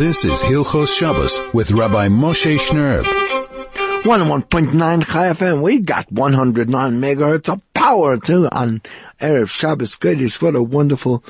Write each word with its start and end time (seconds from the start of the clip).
This 0.00 0.24
is 0.24 0.40
Hilchos 0.40 0.96
Shabbos 0.96 1.38
with 1.52 1.72
Rabbi 1.72 2.08
Moshe 2.08 2.56
Shnerb. 2.56 3.04
101.9 4.02 5.04
Chai 5.04 5.28
FM. 5.28 5.60
We 5.60 5.80
got 5.80 6.10
109 6.10 6.98
megahertz 6.98 7.50
of 7.50 7.60
power 7.74 8.16
too 8.16 8.48
on 8.50 8.80
Erev 9.20 9.50
Shabbos 9.50 9.96
Kodesh. 9.96 10.40
What 10.40 10.56
a 10.56 10.62
wonderful 10.62 11.22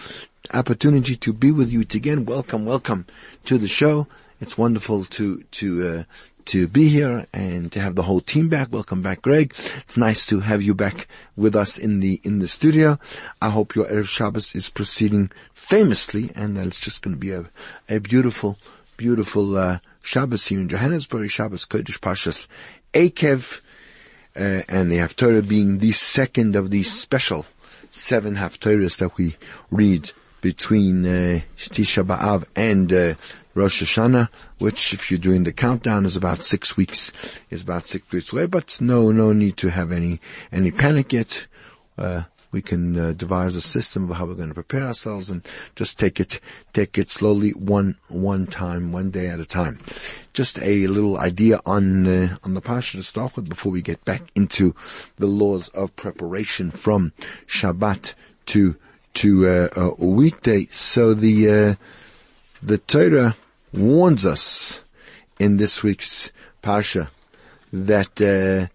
opportunity 0.54 1.16
to 1.16 1.32
be 1.32 1.50
with 1.50 1.72
you 1.72 1.80
again. 1.80 2.24
Welcome, 2.24 2.64
welcome 2.64 3.06
to 3.46 3.58
the 3.58 3.66
show. 3.66 4.06
It's 4.40 4.56
wonderful 4.56 5.04
to, 5.04 5.42
to, 5.42 5.88
uh, 5.88 6.04
to 6.50 6.66
be 6.66 6.88
here 6.88 7.28
and 7.32 7.70
to 7.70 7.80
have 7.80 7.94
the 7.94 8.02
whole 8.02 8.20
team 8.20 8.48
back. 8.48 8.72
Welcome 8.72 9.02
back, 9.02 9.22
Greg. 9.22 9.54
It's 9.84 9.96
nice 9.96 10.26
to 10.26 10.40
have 10.40 10.62
you 10.62 10.74
back 10.74 11.06
with 11.36 11.54
us 11.54 11.78
in 11.78 12.00
the 12.00 12.20
in 12.24 12.40
the 12.40 12.48
studio. 12.48 12.98
I 13.40 13.50
hope 13.50 13.76
your 13.76 13.86
Erev 13.86 14.08
Shabbos 14.08 14.56
is 14.56 14.68
proceeding 14.68 15.30
famously, 15.54 16.32
and 16.34 16.58
it's 16.58 16.80
just 16.80 17.02
going 17.02 17.14
to 17.14 17.20
be 17.20 17.30
a 17.30 17.44
a 17.88 18.00
beautiful, 18.00 18.58
beautiful 18.96 19.56
uh, 19.56 19.78
Shabbos 20.02 20.48
here 20.48 20.58
in 20.58 20.68
Johannesburg. 20.68 21.30
Shabbos 21.30 21.66
Kodesh 21.66 22.00
Pashas 22.00 22.48
Ekev, 22.92 23.60
uh, 24.34 24.62
and 24.68 24.90
the 24.90 24.96
Haftarah 24.96 25.46
being 25.46 25.78
the 25.78 25.92
second 25.92 26.56
of 26.56 26.70
these 26.70 26.90
special 26.90 27.46
seven 27.92 28.34
Haftarahs 28.34 28.98
that 28.98 29.16
we 29.16 29.36
read 29.70 30.10
between 30.40 31.06
uh, 31.06 31.40
Tisha 31.56 32.04
B'Av 32.04 32.46
and 32.56 32.92
uh, 32.92 33.14
Rosh 33.54 33.82
Hashanah, 33.82 34.28
which 34.58 34.94
if 34.94 35.10
you're 35.10 35.18
doing 35.18 35.42
the 35.42 35.52
countdown 35.52 36.04
is 36.04 36.14
about 36.14 36.40
six 36.40 36.76
weeks, 36.76 37.12
is 37.50 37.62
about 37.62 37.86
six 37.86 38.10
weeks 38.12 38.32
away, 38.32 38.46
but 38.46 38.80
no, 38.80 39.10
no 39.10 39.32
need 39.32 39.56
to 39.58 39.70
have 39.70 39.90
any, 39.90 40.20
any 40.52 40.70
panic 40.70 41.12
yet. 41.12 41.46
Uh, 41.98 42.22
we 42.52 42.62
can 42.62 42.98
uh, 42.98 43.12
devise 43.12 43.54
a 43.54 43.60
system 43.60 44.10
of 44.10 44.16
how 44.16 44.24
we're 44.26 44.34
going 44.34 44.48
to 44.48 44.54
prepare 44.54 44.82
ourselves 44.82 45.30
and 45.30 45.46
just 45.76 45.98
take 45.98 46.18
it, 46.18 46.40
take 46.72 46.98
it 46.98 47.08
slowly 47.08 47.50
one, 47.50 47.96
one 48.08 48.46
time, 48.46 48.92
one 48.92 49.10
day 49.10 49.28
at 49.28 49.40
a 49.40 49.46
time. 49.46 49.78
Just 50.32 50.58
a 50.58 50.86
little 50.86 51.16
idea 51.16 51.60
on, 51.64 52.06
uh, 52.06 52.36
on 52.42 52.54
the 52.54 52.60
Pasha 52.60 52.96
to 52.96 53.02
start 53.02 53.36
with 53.36 53.48
before 53.48 53.70
we 53.72 53.82
get 53.82 54.04
back 54.04 54.22
into 54.34 54.74
the 55.16 55.26
laws 55.26 55.68
of 55.70 55.94
preparation 55.96 56.70
from 56.70 57.12
Shabbat 57.46 58.14
to, 58.46 58.76
to, 59.14 59.48
uh, 59.48 59.68
a 59.76 60.04
weekday. 60.04 60.66
So 60.72 61.14
the, 61.14 61.50
uh, 61.50 61.74
the 62.62 62.78
Torah 62.78 63.36
warns 63.72 64.24
us 64.24 64.82
in 65.38 65.56
this 65.56 65.82
week's 65.82 66.32
Pasha 66.62 67.10
that 67.72 68.20
uh, 68.20 68.66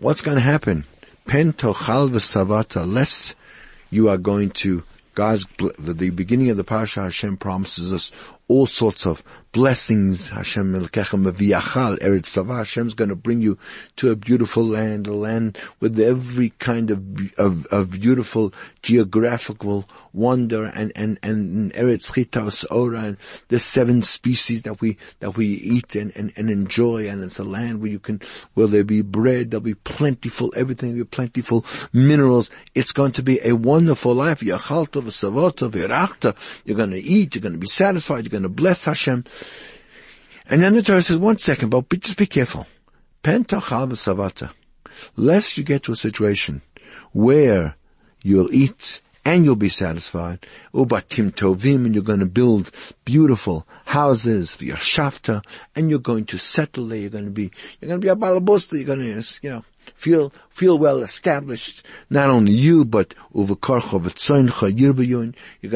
what's 0.00 0.22
going 0.22 0.36
to 0.36 0.40
happen? 0.42 0.84
Pen 1.26 1.52
tochal 1.52 2.10
v'savata, 2.10 2.90
lest 2.90 3.34
you 3.90 4.08
are 4.08 4.18
going 4.18 4.50
to 4.50 4.82
God's 5.14 5.44
the 5.78 6.10
beginning 6.10 6.50
of 6.50 6.56
the 6.56 6.64
Pasha 6.64 7.02
Hashem 7.02 7.36
promises 7.36 7.92
us 7.92 8.12
all 8.48 8.66
sorts 8.66 9.06
of 9.06 9.22
blessings. 9.52 10.30
Hashem. 10.30 10.72
Hashem's 10.72 12.94
going 12.94 13.10
to 13.10 13.16
bring 13.16 13.42
you 13.42 13.58
to 13.96 14.10
a 14.10 14.16
beautiful 14.16 14.64
land, 14.64 15.06
a 15.06 15.12
land 15.12 15.58
with 15.80 16.00
every 16.00 16.50
kind 16.58 16.90
of 16.90 17.02
of, 17.38 17.66
of 17.66 17.90
beautiful 17.90 18.54
geographical 18.82 19.88
wonder 20.12 20.64
and 20.64 20.92
and 20.96 21.18
and 21.22 21.72
Eretz 21.74 22.10
Chitas 22.10 22.64
Ora 22.70 23.00
and 23.00 23.16
the 23.48 23.58
seven 23.58 24.02
species 24.02 24.62
that 24.62 24.80
we 24.80 24.96
that 25.20 25.36
we 25.36 25.46
eat 25.46 25.94
and, 25.96 26.14
and, 26.16 26.32
and 26.36 26.50
enjoy. 26.50 27.08
And 27.08 27.22
it's 27.22 27.38
a 27.38 27.44
land 27.44 27.80
where 27.80 27.90
you 27.90 27.98
can 27.98 28.20
where 28.54 28.66
there 28.66 28.84
be 28.84 29.02
bread, 29.02 29.50
there'll 29.50 29.62
be 29.62 29.74
plentiful 29.74 30.52
everything, 30.56 30.90
will 30.90 30.98
be 30.98 31.04
plentiful 31.04 31.64
minerals. 31.92 32.50
It's 32.74 32.92
going 32.92 33.12
to 33.12 33.22
be 33.22 33.40
a 33.46 33.54
wonderful 33.54 34.14
life. 34.14 34.42
You're 34.42 34.58
going 34.58 34.86
to 36.90 36.98
eat. 36.98 37.34
You're 37.34 37.42
going 37.42 37.52
to 37.52 37.58
be 37.58 37.66
satisfied. 37.66 38.24
You're 38.24 38.30
going 38.30 38.42
to 38.42 38.48
bless 38.48 38.84
Hashem. 38.84 39.24
And 40.46 40.62
then 40.62 40.74
the 40.74 40.82
Torah 40.82 41.02
says, 41.02 41.18
one 41.18 41.38
second, 41.38 41.70
but 41.70 41.88
just 42.00 42.18
be 42.18 42.26
careful. 42.26 42.66
Pentachal 43.22 43.90
v'savata. 43.90 44.50
Lest 45.16 45.56
you 45.56 45.64
get 45.64 45.84
to 45.84 45.92
a 45.92 45.96
situation 45.96 46.60
where 47.12 47.76
you'll 48.22 48.52
eat 48.52 49.00
and 49.24 49.44
you'll 49.44 49.56
be 49.56 49.68
satisfied. 49.68 50.44
Ubatim 50.74 51.32
tovim, 51.32 51.86
and 51.86 51.94
you're 51.94 52.02
going 52.02 52.20
to 52.20 52.26
build 52.26 52.70
beautiful 53.04 53.66
houses 53.84 54.52
for 54.52 54.64
your 54.64 54.76
shafta, 54.76 55.44
and 55.76 55.88
you're 55.88 56.00
going 56.00 56.24
to 56.26 56.38
settle 56.38 56.88
there. 56.88 56.98
You're 56.98 57.10
going 57.10 57.26
to 57.26 57.30
be, 57.30 57.52
you're 57.80 57.88
going 57.88 58.00
to 58.00 58.04
be 58.04 58.08
a 58.08 58.16
balabusta. 58.16 58.72
You're 58.72 58.84
going 58.84 59.00
to, 59.00 59.22
you 59.42 59.50
know, 59.50 59.64
feel 59.94 60.32
feel 60.50 60.76
well 60.76 61.02
established. 61.02 61.86
Not 62.10 62.30
only 62.30 62.52
you, 62.52 62.84
but. 62.84 63.14
You're 63.34 63.56
going 63.56 63.80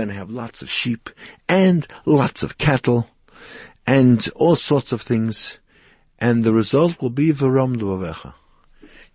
to 0.08 0.14
have 0.14 0.30
lots 0.30 0.62
of 0.62 0.70
sheep 0.70 1.10
and 1.48 1.86
lots 2.04 2.42
of 2.42 2.58
cattle 2.58 3.08
and 3.86 4.28
all 4.34 4.56
sorts 4.56 4.92
of 4.92 5.02
things. 5.02 5.58
And 6.18 6.44
the 6.44 6.52
result 6.52 7.00
will 7.00 7.10
be 7.10 7.32
v'ram 7.32 7.76
avecha. 7.76 8.34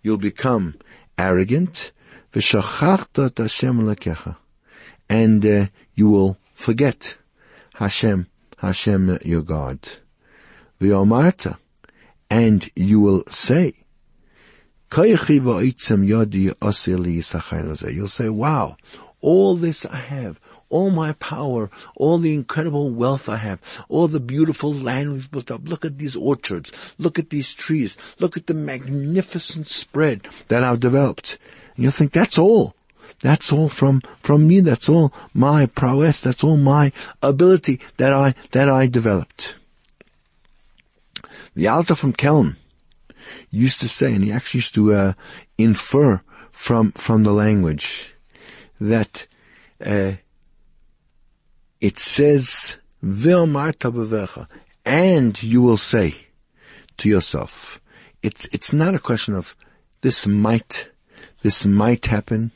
You'll 0.02 0.18
become 0.18 0.76
arrogant 1.18 1.92
v'shachachta 2.32 3.36
Hashem 3.36 3.80
lekecha, 3.80 4.36
and 5.08 5.44
uh, 5.44 5.66
you 5.94 6.08
will 6.08 6.38
forget 6.54 7.16
Hashem, 7.74 8.26
Hashem 8.58 9.18
your 9.24 9.42
God. 9.42 9.80
V'yomarta, 10.80 11.58
and 12.30 12.70
you 12.74 13.00
will 13.00 13.24
say, 13.28 13.74
You'll 14.94 15.16
say, 18.08 18.28
wow, 18.28 18.76
all 19.20 19.56
this 19.56 19.86
I 19.86 19.96
have, 19.96 20.40
all 20.72 20.90
my 20.90 21.12
power, 21.12 21.70
all 21.96 22.18
the 22.18 22.32
incredible 22.32 22.90
wealth 22.90 23.28
I 23.28 23.36
have, 23.36 23.60
all 23.88 24.08
the 24.08 24.18
beautiful 24.18 24.72
land 24.72 25.12
we've 25.12 25.30
built 25.30 25.50
up. 25.50 25.68
Look 25.68 25.84
at 25.84 25.98
these 25.98 26.16
orchards. 26.16 26.72
Look 26.98 27.18
at 27.18 27.30
these 27.30 27.54
trees. 27.54 27.96
Look 28.18 28.36
at 28.36 28.46
the 28.46 28.54
magnificent 28.54 29.66
spread 29.66 30.26
that 30.48 30.64
I've 30.64 30.80
developed. 30.80 31.38
And 31.76 31.84
you'll 31.84 31.92
think 31.92 32.12
that's 32.12 32.38
all. 32.38 32.74
That's 33.20 33.52
all 33.52 33.68
from, 33.68 34.00
from 34.22 34.48
me. 34.48 34.60
That's 34.60 34.88
all 34.88 35.12
my 35.34 35.66
prowess. 35.66 36.22
That's 36.22 36.42
all 36.42 36.56
my 36.56 36.90
ability 37.22 37.80
that 37.98 38.12
I, 38.12 38.34
that 38.52 38.68
I 38.70 38.86
developed. 38.86 39.56
The 41.54 41.68
Alter 41.68 41.94
from 41.94 42.14
Kelm 42.14 42.56
used 43.50 43.80
to 43.80 43.88
say, 43.88 44.14
and 44.14 44.24
he 44.24 44.32
actually 44.32 44.58
used 44.58 44.74
to 44.74 44.94
uh, 44.94 45.12
infer 45.58 46.22
from 46.50 46.92
from 46.92 47.24
the 47.24 47.32
language 47.32 48.14
that 48.80 49.26
uh, 49.84 50.12
it 51.82 51.98
says 51.98 52.76
and 54.84 55.42
you 55.42 55.60
will 55.60 55.76
say 55.76 56.14
to 56.96 57.08
yourself, 57.08 57.80
it's 58.22 58.46
it's 58.52 58.72
not 58.72 58.94
a 58.94 59.00
question 59.00 59.34
of 59.34 59.56
this 60.00 60.26
might 60.26 60.88
this 61.42 61.66
might 61.66 62.06
happen 62.06 62.52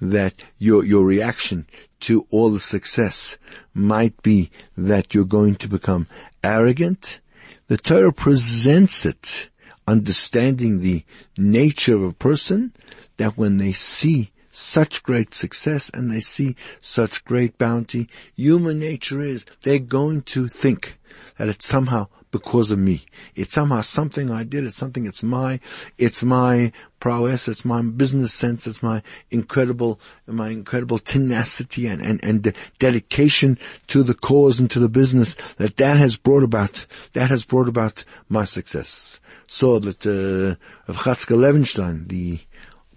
that 0.00 0.34
your 0.58 0.84
your 0.84 1.04
reaction 1.04 1.68
to 2.00 2.26
all 2.30 2.50
the 2.50 2.58
success 2.58 3.38
might 3.72 4.20
be 4.22 4.50
that 4.76 5.14
you're 5.14 5.24
going 5.24 5.54
to 5.54 5.68
become 5.68 6.08
arrogant. 6.42 7.20
The 7.68 7.78
Torah 7.78 8.12
presents 8.12 9.06
it 9.06 9.50
understanding 9.86 10.80
the 10.80 11.04
nature 11.38 11.94
of 11.94 12.02
a 12.02 12.12
person, 12.12 12.72
that 13.18 13.38
when 13.38 13.58
they 13.58 13.72
see 13.72 14.32
such 14.54 15.02
great 15.02 15.34
success 15.34 15.90
and 15.92 16.10
they 16.10 16.20
see 16.20 16.56
such 16.80 17.24
great 17.24 17.58
bounty, 17.58 18.08
human 18.34 18.78
nature 18.78 19.20
is 19.20 19.44
they're 19.62 19.78
going 19.78 20.22
to 20.22 20.48
think 20.48 20.98
that 21.38 21.48
it's 21.48 21.66
somehow 21.66 22.06
because 22.34 22.72
of 22.72 22.78
me. 22.80 23.06
It's 23.36 23.52
somehow 23.52 23.82
something 23.82 24.28
I 24.28 24.42
did. 24.42 24.64
It's 24.64 24.76
something. 24.76 25.06
It's 25.06 25.22
my. 25.22 25.60
It's 25.98 26.24
my 26.24 26.72
prowess. 26.98 27.46
It's 27.46 27.64
my 27.64 27.80
business 27.80 28.32
sense. 28.32 28.66
It's 28.66 28.82
my 28.82 29.02
incredible, 29.30 30.00
my 30.26 30.48
incredible 30.48 30.98
tenacity 30.98 31.86
and 31.86 32.02
and 32.02 32.18
and 32.24 32.52
dedication 32.80 33.56
to 33.86 34.02
the 34.02 34.14
cause 34.14 34.58
and 34.58 34.68
to 34.72 34.80
the 34.80 34.88
business 34.88 35.36
that 35.58 35.76
that 35.76 35.96
has 35.96 36.16
brought 36.16 36.42
about. 36.42 36.86
That 37.12 37.30
has 37.30 37.44
brought 37.44 37.68
about 37.68 38.04
my 38.28 38.44
success 38.44 39.20
So 39.46 39.78
that 39.78 40.04
uh, 40.04 40.90
of 40.90 40.96
Levenstein, 40.96 42.08
the 42.08 42.40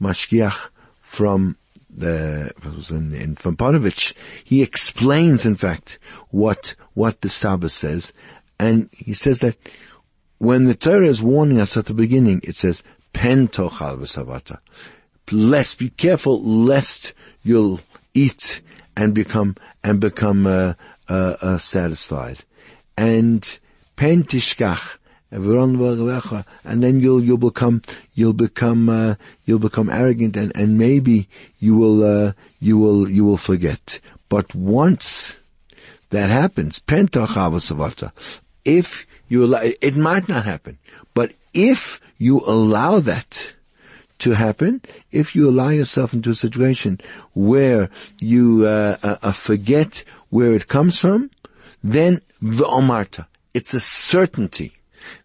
mashgiach 0.01 0.69
from 1.07 1.55
the 1.89 2.51
in, 2.89 3.13
in, 3.13 3.35
from 3.37 3.55
Panovich, 3.55 4.13
he 4.43 4.61
explains, 4.61 5.45
in 5.45 5.55
fact, 5.55 5.99
what 6.29 6.75
what 6.95 7.21
the 7.21 7.29
Sabbath 7.29 7.71
says, 7.71 8.11
and 8.59 8.89
he 8.91 9.13
says 9.13 9.39
that 9.39 9.55
when 10.37 10.65
the 10.65 10.75
Torah 10.75 11.07
is 11.07 11.21
warning 11.21 11.61
us 11.61 11.77
at 11.77 11.85
the 11.85 11.93
beginning, 11.93 12.41
it 12.43 12.57
says 12.57 12.83
pen 13.13 13.47
tochal 13.47 13.97
v'savata. 13.97 14.59
Lest 15.31 15.79
be 15.79 15.89
careful, 15.89 16.43
lest 16.43 17.13
you'll 17.41 17.79
eat 18.13 18.61
and 18.97 19.15
become 19.15 19.55
and 19.83 20.01
become 20.01 20.45
uh, 20.45 20.73
uh, 21.07 21.37
uh, 21.41 21.57
satisfied, 21.57 22.43
and 22.97 23.59
pen 23.95 24.23
tishkach 24.23 24.97
and 25.31 26.83
then 26.83 26.99
you'll 26.99 27.23
you'll 27.23 27.37
become 27.37 27.81
you'll 28.13 28.33
become 28.33 28.89
uh, 28.89 29.15
you'll 29.45 29.59
become 29.59 29.89
arrogant 29.89 30.37
and, 30.37 30.51
and 30.55 30.77
maybe 30.77 31.27
you 31.59 31.75
will 31.75 32.03
uh, 32.03 32.33
you 32.59 32.77
will 32.77 33.09
you 33.09 33.25
will 33.25 33.37
forget. 33.37 33.99
But 34.29 34.55
once 34.55 35.37
that 36.09 36.29
happens, 36.29 36.81
if 38.65 39.07
you 39.27 39.45
allow, 39.45 39.61
it 39.63 39.95
might 39.97 40.29
not 40.29 40.45
happen, 40.45 40.77
but 41.13 41.33
if 41.53 41.99
you 42.17 42.39
allow 42.45 42.99
that 42.99 43.53
to 44.19 44.31
happen, 44.31 44.81
if 45.11 45.35
you 45.35 45.49
allow 45.49 45.69
yourself 45.69 46.13
into 46.13 46.29
a 46.29 46.35
situation 46.35 46.99
where 47.33 47.89
you 48.19 48.65
uh, 48.65 48.97
uh, 49.03 49.17
uh 49.21 49.31
forget 49.31 50.03
where 50.29 50.53
it 50.53 50.67
comes 50.67 50.99
from, 50.99 51.29
then 51.83 52.21
v'omarta, 52.41 53.27
it's 53.53 53.73
a 53.73 53.79
certainty 53.79 54.76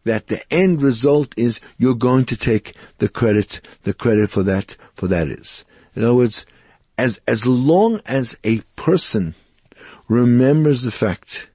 that 0.04 0.26
the 0.26 0.42
end 0.52 0.82
result 0.82 1.34
is 1.36 1.60
you're 1.78 1.94
going 1.94 2.24
to 2.26 2.36
take 2.36 2.74
the 2.98 3.08
credit, 3.08 3.60
the 3.82 3.94
credit 3.94 4.30
for 4.30 4.42
that, 4.42 4.76
for 4.94 5.06
that 5.08 5.28
is. 5.28 5.64
In 5.94 6.04
other 6.04 6.14
words, 6.14 6.46
as, 6.98 7.20
as 7.26 7.46
long 7.46 8.00
as 8.06 8.36
a 8.44 8.60
person 8.76 9.34
remembers 10.08 10.82
the 10.82 10.90
fact 10.90 11.48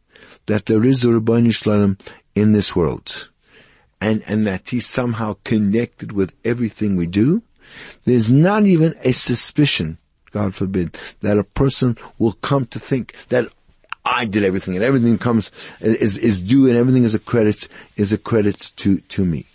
that 0.47 0.65
there 0.65 0.83
is 0.83 1.03
a 1.03 1.07
Ribono 1.07 1.53
Shel 1.53 1.74
Olam 1.74 2.00
in 2.35 2.53
this 2.53 2.75
world, 2.75 3.29
and, 4.00 4.24
and 4.27 4.45
that 4.45 4.69
he's 4.69 4.85
somehow 4.85 5.35
connected 5.44 6.12
with 6.12 6.33
everything 6.45 6.95
we 6.95 7.07
do, 7.07 7.41
there's 8.06 8.31
not 8.31 8.65
even 8.65 8.94
a 9.03 9.12
suspicion, 9.12 9.97
God 10.31 10.56
forbid, 10.56 10.97
that 11.21 11.38
a 11.38 11.44
person 11.44 11.97
will 12.18 12.33
come 12.33 12.65
to 12.68 12.79
think 12.79 13.15
that 13.29 13.51
I 14.07 14.25
did 14.25 14.44
everything 14.44 14.75
and 14.75 14.83
everything 14.83 15.18
comes, 15.18 15.51
is, 15.81 16.18
is 16.18 16.42
due 16.42 16.68
and 16.68 16.77
everything 16.77 17.04
is 17.04 17.13
a 17.13 17.19
credit, 17.19 17.68
is 17.98 18.13
a 18.13 18.18
credit 18.18 18.71
to, 18.77 19.00
to 19.00 19.25
me. 19.25 19.45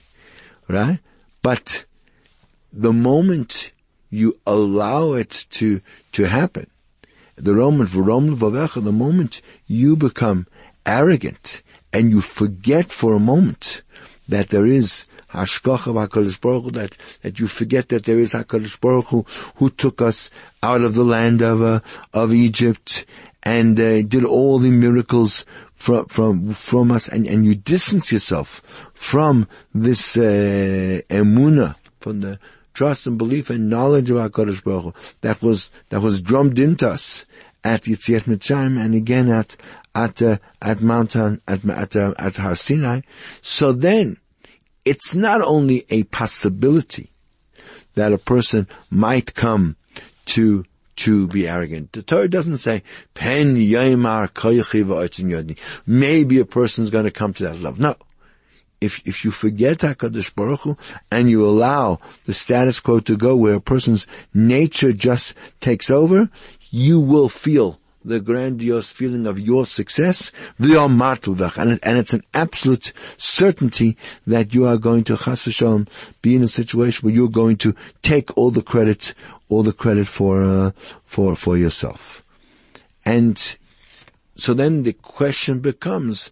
Right? 0.69 0.99
But 1.40 1.84
the 2.72 2.93
moment 2.93 3.72
you 4.10 4.38
allow 4.46 5.14
it 5.14 5.46
to, 5.52 5.81
to 6.12 6.25
happen, 6.25 6.69
the 7.37 7.54
Roman, 7.54 7.87
the 7.87 8.93
moment 8.93 9.40
you 9.66 9.96
become 9.96 10.46
arrogant 10.84 11.62
and 11.93 12.10
you 12.10 12.20
forget 12.20 12.93
for 12.93 13.14
a 13.14 13.20
moment 13.20 13.82
that 14.28 14.50
there 14.50 14.66
is 14.66 15.06
Hashgacha 15.32 15.88
of 15.88 16.10
HaKadosh 16.10 16.40
Baruch 16.40 16.64
Hu, 16.64 16.70
that, 16.72 16.96
that 17.22 17.40
you 17.40 17.46
forget 17.46 17.88
that 17.88 18.05
there 18.05 18.19
is 18.19 18.32
HaKadosh 18.32 18.81
Baruch 18.81 19.06
Hu, 19.06 19.25
who 19.56 19.70
took 19.70 20.02
us 20.02 20.31
out 20.62 20.82
of 20.82 20.94
the 20.94 21.05
land 21.05 21.40
of, 21.40 21.62
uh, 21.62 21.81
of 22.12 22.34
Egypt 22.34 23.06
and 23.42 23.78
uh, 23.78 24.02
did 24.02 24.24
all 24.24 24.58
the 24.58 24.70
miracles 24.70 25.44
from 25.74 26.06
from 26.06 26.54
from 26.54 26.90
us, 26.90 27.08
and, 27.08 27.26
and 27.26 27.44
you 27.44 27.54
distance 27.54 28.12
yourself 28.12 28.62
from 28.94 29.48
this 29.74 30.16
uh, 30.16 31.00
emuna, 31.10 31.74
from 32.00 32.20
the 32.20 32.38
trust 32.74 33.06
and 33.06 33.18
belief 33.18 33.50
and 33.50 33.68
knowledge 33.68 34.10
of 34.10 34.16
Hakadosh 34.16 34.62
Baruch 34.64 34.94
Hu, 34.94 35.14
that 35.22 35.42
was 35.42 35.70
that 35.88 36.00
was 36.00 36.22
drummed 36.22 36.58
into 36.58 36.88
us 36.88 37.24
at 37.64 37.82
Yetziat 37.82 38.22
Mitzrayim 38.22 38.82
and 38.82 38.94
again 38.94 39.30
at 39.30 39.56
at 39.94 40.22
uh, 40.22 40.38
at 40.60 40.80
Mount 40.80 41.16
at 41.16 41.40
at, 41.48 41.96
uh, 41.96 42.14
at 42.18 42.36
Har 42.36 42.54
Sinai. 42.54 43.00
So 43.40 43.72
then, 43.72 44.18
it's 44.84 45.14
not 45.14 45.42
only 45.42 45.84
a 45.90 46.04
possibility 46.04 47.10
that 47.94 48.12
a 48.12 48.18
person 48.18 48.66
might 48.90 49.34
come 49.34 49.76
to 50.24 50.64
to 51.02 51.26
be 51.26 51.49
arrogant. 51.49 51.93
The 51.93 52.02
Torah 52.02 52.28
doesn't 52.28 52.58
say, 52.58 52.82
Pen. 53.14 53.54
Maybe 55.87 56.38
a 56.38 56.44
person's 56.44 56.90
going 56.90 57.04
to 57.04 57.10
come 57.10 57.34
to 57.34 57.43
that 57.43 57.60
level. 57.60 57.82
No. 57.82 57.96
If, 58.81 59.00
if 59.04 59.25
you 59.25 59.31
forget 59.31 59.78
HaKadosh 59.78 60.34
Baruch 60.34 60.60
Hu 60.60 60.76
and 61.10 61.31
you 61.31 61.46
allow 61.46 62.00
the 62.26 62.34
status 62.34 62.81
quo 62.81 63.00
to 63.00 63.16
go 63.16 63.37
where 63.37 63.54
a 63.54 63.60
person's 63.60 64.06
nature 64.34 64.93
just 64.93 65.34
takes 65.60 65.90
over, 65.90 66.31
you 66.70 67.00
will 67.00 67.28
feel 67.28 67.78
the 68.05 68.20
grandiose 68.20 68.90
feeling 68.90 69.26
of 69.26 69.38
your 69.38 69.64
success, 69.66 70.32
and, 70.58 71.81
and 71.82 71.98
it's 71.98 72.12
an 72.12 72.22
absolute 72.34 72.93
certainty 73.16 73.96
that 74.26 74.55
you 74.55 74.66
are 74.66 74.76
going 74.76 75.05
to 75.05 75.16
chas 75.16 75.44
v'shalom 75.44 75.88
be 76.20 76.34
in 76.34 76.43
a 76.43 76.48
situation 76.48 77.06
where 77.06 77.14
you're 77.14 77.28
going 77.28 77.56
to 77.56 77.75
take 78.02 78.37
all 78.37 78.50
the 78.50 78.62
credit, 78.62 79.14
all 79.52 79.62
the 79.62 79.72
credit 79.72 80.08
for 80.08 80.43
uh, 80.43 80.70
for 81.04 81.37
for 81.37 81.56
yourself. 81.56 82.25
And 83.04 83.56
so 84.34 84.54
then 84.54 84.82
the 84.82 84.93
question 84.93 85.60
becomes, 85.60 86.31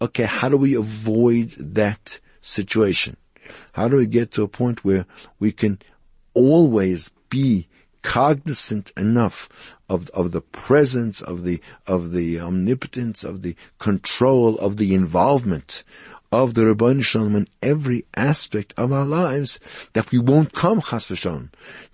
okay, 0.00 0.24
how 0.24 0.48
do 0.48 0.56
we 0.56 0.74
avoid 0.74 1.50
that 1.58 2.20
situation? 2.40 3.16
How 3.72 3.88
do 3.88 3.96
we 3.96 4.06
get 4.06 4.32
to 4.32 4.42
a 4.42 4.48
point 4.48 4.84
where 4.84 5.06
we 5.38 5.52
can 5.52 5.78
always 6.34 7.10
be 7.30 7.68
cognizant 8.02 8.92
enough 8.96 9.48
of, 9.88 10.08
of 10.10 10.32
the 10.32 10.40
presence, 10.40 11.20
of 11.20 11.44
the, 11.44 11.60
of 11.86 12.12
the 12.12 12.38
omnipotence, 12.38 13.24
of 13.24 13.42
the 13.42 13.56
control, 13.78 14.56
of 14.58 14.76
the 14.76 14.94
involvement 14.94 15.82
of 16.30 16.54
the 16.54 16.62
Ribono 16.62 17.02
Shel 17.02 17.22
Olam 17.22 17.36
in 17.36 17.48
every 17.62 18.04
aspect 18.14 18.74
of 18.76 18.92
our 18.92 19.04
lives, 19.04 19.58
that 19.94 20.10
we 20.10 20.18
won't 20.18 20.52
come, 20.52 20.80
chas 20.80 21.06
v'shalom, 21.06 21.48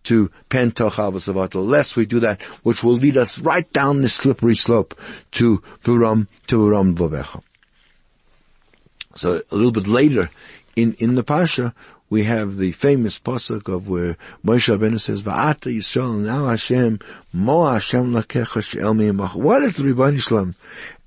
to 0.04 0.30
pentoch 0.50 0.92
avasavat, 0.92 1.54
unless 1.54 1.96
we 1.96 2.06
do 2.06 2.20
that, 2.20 2.42
which 2.62 2.82
will 2.82 2.94
lead 2.94 3.16
us 3.16 3.38
right 3.38 3.72
down 3.72 4.02
the 4.02 4.08
slippery 4.08 4.56
slope 4.56 4.98
to 5.32 5.62
Vuram, 5.84 6.26
to 6.48 6.58
Vuram 6.58 6.94
Dvovecha. 6.94 7.42
So 9.14 9.42
a 9.50 9.54
little 9.54 9.72
bit 9.72 9.86
later 9.86 10.30
in, 10.74 10.94
in 10.94 11.14
the 11.14 11.22
Pasha, 11.22 11.72
we 12.10 12.24
have 12.24 12.56
the 12.56 12.72
famous 12.72 13.18
pasuk 13.18 13.72
of 13.72 13.88
where 13.88 14.16
Moshe 14.44 14.76
Rabbeinu 14.76 15.00
says, 15.00 15.22
"Va'ata 15.22 15.74
Yisrael 15.74 16.18
now 16.18 16.46
Hashem 16.46 17.00
mo 17.32 17.66
Hashem 17.66 18.12
lakecha 18.12 18.62
she'el 18.62 18.94
What 19.40 19.60
does 19.60 19.76
the 19.76 19.84
Ribono 19.84 20.20
Shel 20.20 20.38
Olam 20.38 20.54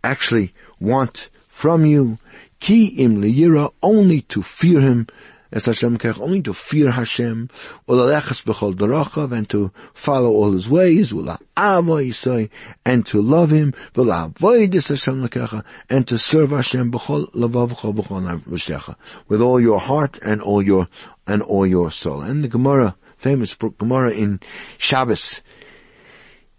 actually 0.04 0.54
want 0.80 1.30
from 1.48 1.86
you? 1.86 2.18
Ki 2.60 2.88
im 2.88 3.22
liyira, 3.22 3.72
only 3.82 4.22
to 4.22 4.42
fear 4.42 4.82
Him, 4.82 5.08
as 5.52 5.66
Hashem 5.66 5.98
kech, 5.98 6.20
only 6.20 6.42
to 6.42 6.54
fear 6.54 6.92
Hashem, 6.92 7.50
ulalechas 7.88 8.44
b'chol 8.44 8.76
darachav, 8.76 9.32
and 9.32 9.48
to 9.50 9.72
follow 9.94 10.30
all 10.30 10.52
His 10.52 10.70
ways, 10.70 11.12
ula'ava 11.12 11.40
yisai, 11.56 12.50
and 12.86 13.06
to 13.06 13.22
love 13.22 13.52
Him, 13.52 13.74
v'la'avoidis 13.94 14.90
Hashem 14.90 15.28
lekecha, 15.28 15.64
and 15.90 16.08
to 16.08 16.18
serve 16.18 16.50
Hashem 16.50 16.92
b'chol 16.92 17.32
lavavcha 17.32 17.96
b'chol 17.96 18.42
navshecha, 18.42 18.96
with 19.28 19.42
all 19.42 19.60
your 19.60 19.80
heart 19.80 20.20
and 20.22 20.42
all 20.42 20.62
your, 20.62 20.88
and 21.26 21.42
all 21.42 21.66
your 21.66 21.92
soul. 21.92 22.22
And 22.22 22.44
the 22.44 22.48
Gemara, 22.48 22.96
famous 23.18 23.56
Gemara 23.56 24.12
in 24.12 24.40
Shabbos, 24.78 25.42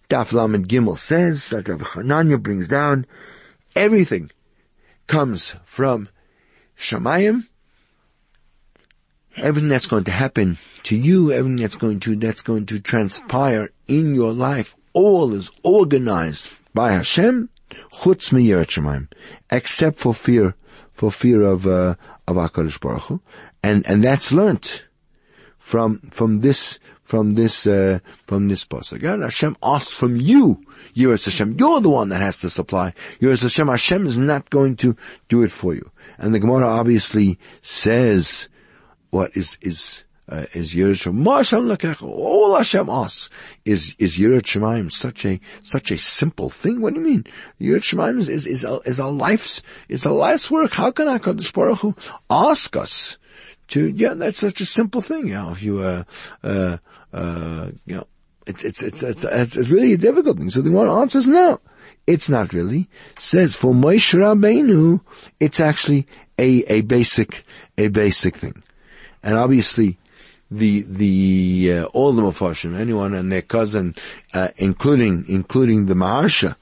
Daf 0.09 0.33
Lamed 0.33 0.69
Gimel 0.69 0.99
says, 0.99 1.51
that 1.51 1.69
Rav 1.69 1.81
Hananya 1.81 2.43
brings 2.43 2.69
down, 2.69 3.05
everything 3.77 4.31
comes 5.09 5.57
from 5.65 6.09
Shemayim, 6.79 7.49
everything 9.37 9.69
that's 9.69 9.87
going 9.87 10.05
to 10.05 10.11
happen 10.11 10.59
to 10.85 10.97
you, 10.97 11.33
everything 11.33 11.57
that's 11.57 11.77
going 11.77 12.01
to, 12.01 12.17
that's 12.17 12.43
going 12.43 12.67
to 12.67 12.79
transpire 12.79 13.71
in 13.89 14.15
your 14.15 14.33
life, 14.33 14.77
all 14.93 15.35
is 15.35 15.51
organized 15.65 16.53
by 16.75 16.93
Hashem, 16.93 17.49
chutz 17.71 18.33
miyirat 18.33 19.09
except 19.51 19.99
for 19.99 20.15
fear, 20.15 20.55
for 20.93 21.11
fear 21.11 21.43
of, 21.43 21.67
uh, 21.67 21.97
of 22.27 22.37
HaKadosh 22.37 22.81
Baruch 22.81 23.03
Hu. 23.05 23.21
And, 23.63 23.87
and 23.89 24.05
that's 24.05 24.33
learnt 24.33 24.87
from, 25.59 25.99
from 26.01 26.41
this, 26.41 26.79
from 27.09 27.31
this, 27.31 27.67
uh, 27.67 28.01
from 28.27 28.49
this 28.49 28.67
pasuk. 28.67 29.01
God, 29.01 29.23
Hashem 29.23 29.57
asks 29.63 29.95
from 29.95 30.17
you, 30.17 30.63
Yiras 30.95 31.25
Hashem. 31.25 31.57
You're 31.59 31.81
the 31.81 31.89
one 31.89 32.11
that 32.11 32.21
has 32.21 32.41
to 32.41 32.51
supply. 32.51 32.93
Yiras 33.19 33.41
Hashem. 33.41 33.67
Hashem 33.67 34.07
is 34.07 34.19
not 34.19 34.51
going 34.51 34.77
to 34.77 34.95
do 35.31 35.43
it 35.43 35.51
for 35.51 35.75
you. 35.75 35.91
And 36.19 36.35
the 36.35 36.39
Gemara 36.39 36.67
obviously 36.67 37.39
says, 37.63 38.51
what 39.09 39.35
is, 39.35 39.57
is, 39.63 40.05
uh, 40.29 40.45
is 40.53 40.75
Yirat 40.75 41.11
Shemaim. 41.11 42.03
All 42.03 42.55
Hashem 42.55 42.91
asks 42.91 43.31
is, 43.65 43.97
is 43.99 44.19
Yirat 44.19 44.43
Shemaim 44.43 44.93
such 44.93 45.25
a, 45.25 45.41
such 45.63 45.91
a 45.91 45.97
simple 45.97 46.51
thing? 46.51 46.83
What 46.83 46.93
do 46.93 47.01
you 47.01 47.07
mean? 47.07 47.25
Yirat 47.59 47.85
Shemaim 47.89 48.19
is, 48.19 48.29
is, 48.29 48.47
is, 48.47 48.65
a, 48.65 48.81
is 48.85 49.01
our 49.01 49.11
life's, 49.11 49.63
is 49.89 50.05
our 50.05 50.13
life's 50.13 50.51
work. 50.51 50.73
How 50.73 50.91
can 50.91 51.07
HaKadosh 51.07 51.55
Baruch 51.55 51.79
Hu 51.79 51.97
ask 52.29 52.77
us 52.77 53.17
to, 53.69 53.89
yeah, 53.89 54.15
that's 54.15 54.39
such 54.39 54.61
a 54.61 54.67
simple 54.67 55.01
thing, 55.01 55.29
you 55.29 55.35
know, 55.35 55.53
if 55.53 55.63
you, 55.63 55.79
uh, 55.81 56.05
uh, 56.43 56.79
uh, 57.19 57.71
you 57.87 57.97
know, 57.97 58.07
it's, 58.47 58.65
it's, 58.65 58.81
it's, 58.83 59.03
it's, 59.03 59.25
it's, 59.25 59.57
it's 59.57 59.69
really 59.69 59.93
a 59.93 59.99
difficult 59.99 60.39
thing. 60.39 60.51
So 60.51 60.61
the 60.63 60.71
one 60.71 60.89
answers 60.89 61.27
no. 61.27 61.61
It's 62.07 62.29
not 62.29 62.53
really. 62.53 62.89
Says 63.19 63.55
for 63.55 63.75
Moshe 63.75 64.15
Rabbeinu, 64.15 65.01
it's 65.41 65.61
actually 65.61 66.07
a, 66.39 66.63
a 66.73 66.81
basic, 66.83 67.45
a 67.77 67.89
basic 67.89 68.37
thing. 68.37 68.63
And 69.23 69.37
obviously, 69.37 69.99
the 70.51 70.83
the 70.83 71.73
uh, 71.73 71.85
all 71.87 72.13
the 72.13 72.23
Mepharshim, 72.23 72.79
anyone 72.79 73.13
and 73.13 73.31
their 73.31 73.43
cousin, 73.43 73.95
uh, 74.33 74.49
including 74.57 75.27
including 75.29 75.87
the 75.87 75.95
Maharsha, 75.95 76.57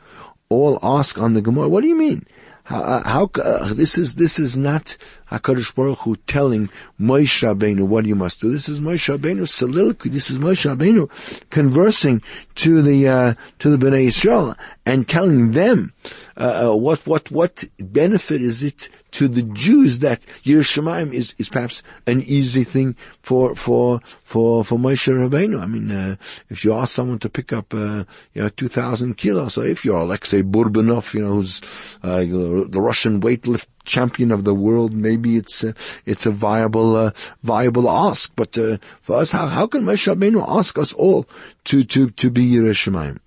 all 0.49 0.81
ask 0.83 1.19
on 1.19 1.35
the 1.35 1.43
Gemara, 1.43 1.69
what 1.69 1.83
do 1.83 1.89
you 1.89 1.97
mean? 1.97 2.27
How, 2.67 2.83
uh, 2.83 3.09
how 3.09 3.31
uh, 3.41 3.75
this 3.75 3.97
is 3.97 4.17
this 4.17 4.41
is 4.41 4.57
not 4.57 4.97
Hakadosh 5.31 5.73
Baruch 5.73 6.01
Hu 6.01 6.17
telling 6.27 6.69
Moshe 7.01 7.45
Rabbeinu 7.45 7.87
what 7.87 8.07
you 8.07 8.17
must 8.17 8.41
do. 8.41 8.51
This 8.51 8.69
is 8.69 8.81
Moshe 8.81 9.17
Rabbeinu's 9.17 9.55
soliloquy. 9.55 10.11
This 10.11 10.31
is 10.31 10.39
Moshe 10.41 10.69
Rabbeinu 10.69 11.09
conversing 11.51 12.23
to 12.57 12.83
the 12.83 13.07
uh, 13.07 13.35
to 13.61 13.71
the 13.71 13.77
Bnei 13.77 14.07
Israel 14.09 14.57
and 14.87 15.09
telling 15.09 15.51
them 15.51 15.93
uh, 16.37 16.71
uh, 16.71 16.77
what 16.77 17.05
what 17.07 17.31
what 17.33 17.65
benefit 17.79 18.41
is 18.41 18.63
it 18.63 18.89
to 19.11 19.29
the 19.29 19.43
Jews 19.43 20.01
that 20.01 20.21
Yiras 20.45 20.71
Shamayim 20.71 21.13
is, 21.13 21.35
is 21.39 21.49
perhaps 21.49 21.83
an 22.07 22.23
easy 22.23 22.65
thing 22.65 22.95
for 23.23 23.55
for 23.57 24.01
for 24.23 24.65
for 24.65 24.79
Moshe 24.79 25.13
Rabbeinu. 25.13 25.61
I 25.61 25.67
mean, 25.67 25.91
uh, 25.91 26.17
if 26.49 26.65
you 26.65 26.73
ask 26.73 26.95
someone 26.95 27.19
to 27.21 27.29
pick 27.29 27.53
up 27.53 27.75
uh, 27.75 28.05
you 28.33 28.43
know 28.43 28.49
two 28.51 28.69
thousand 28.69 29.17
kilos, 29.17 29.55
so 29.55 29.63
if 29.63 29.85
you're 29.85 29.99
Alexei 29.99 30.43
Burbanov, 30.43 31.13
you 31.15 31.23
know 31.23 31.35
who's 31.35 31.61
uh, 32.03 32.21
the 32.21 32.81
Russian 32.81 33.21
weightlift 33.21 33.67
champion 33.85 34.31
of 34.31 34.45
the 34.45 34.55
world, 34.55 34.93
maybe 34.93 35.37
it's 35.37 35.65
a, 35.65 35.75
it's 36.05 36.27
a 36.27 36.31
viable 36.31 36.95
uh, 36.95 37.11
viable 37.43 37.91
ask. 37.91 38.33
But 38.37 38.57
uh, 38.57 38.79
for 39.03 39.17
us, 39.17 39.33
how 39.33 39.47
how 39.47 39.67
can 39.67 39.83
Moshe 39.83 40.15
Rabbeinu 40.15 40.45
ask 40.47 40.79
us 40.79 40.93
all 40.93 41.27
to 41.65 41.83
to 41.83 42.11
to 42.11 42.31
be 42.31 42.49
Yiras 42.49 42.79
Shamayim? 42.87 43.19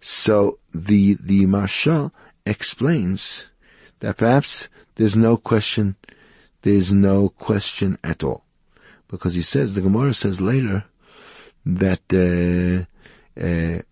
So 0.00 0.59
the 0.72 1.14
the 1.14 1.46
Maharsha 1.46 2.12
explains 2.46 3.46
that 4.00 4.16
perhaps 4.16 4.68
there's 4.96 5.16
no 5.16 5.36
question, 5.36 5.96
there's 6.62 6.92
no 6.92 7.28
question 7.28 7.98
at 8.02 8.22
all, 8.22 8.44
because 9.08 9.34
he 9.34 9.42
says 9.42 9.74
the 9.74 9.80
Gemara 9.80 10.14
says 10.14 10.40
later 10.40 10.84
that 11.66 12.00
uh, 12.12 13.40
uh, 13.40 13.82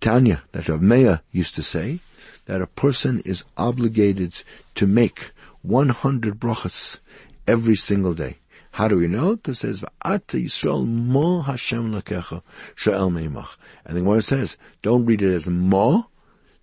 Tanya, 0.00 0.42
that 0.52 0.68
Rav 0.68 0.82
Meir 0.82 1.22
used 1.32 1.54
to 1.54 1.62
say, 1.62 2.00
that 2.46 2.62
a 2.62 2.66
person 2.66 3.20
is 3.24 3.44
obligated 3.56 4.42
to 4.74 4.86
make 4.86 5.32
100 5.62 6.38
brachas 6.38 6.98
every 7.46 7.74
single 7.74 8.14
day. 8.14 8.38
How 8.72 8.88
do 8.88 8.96
we 8.98 9.06
know? 9.06 9.36
Because 9.36 9.64
it 9.64 9.66
says, 9.66 9.80
V'ata 9.80 10.42
Yisrael 10.44 10.86
mo 10.86 11.40
Hashem 11.40 11.92
lakecha 11.92 12.42
sha'el 12.76 13.10
meimach. 13.10 13.56
And 13.84 13.96
the 13.96 14.00
Gemara 14.00 14.22
says, 14.22 14.56
don't 14.82 15.06
read 15.06 15.22
it 15.22 15.32
as 15.32 15.48
mo, 15.48 16.08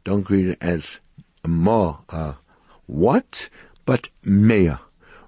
don't 0.04 0.30
read 0.30 0.48
it 0.48 0.58
as 0.62 1.00
ma, 1.46 1.98
uh, 2.10 2.34
what, 2.86 3.50
but 3.86 4.10
mea. 4.24 4.78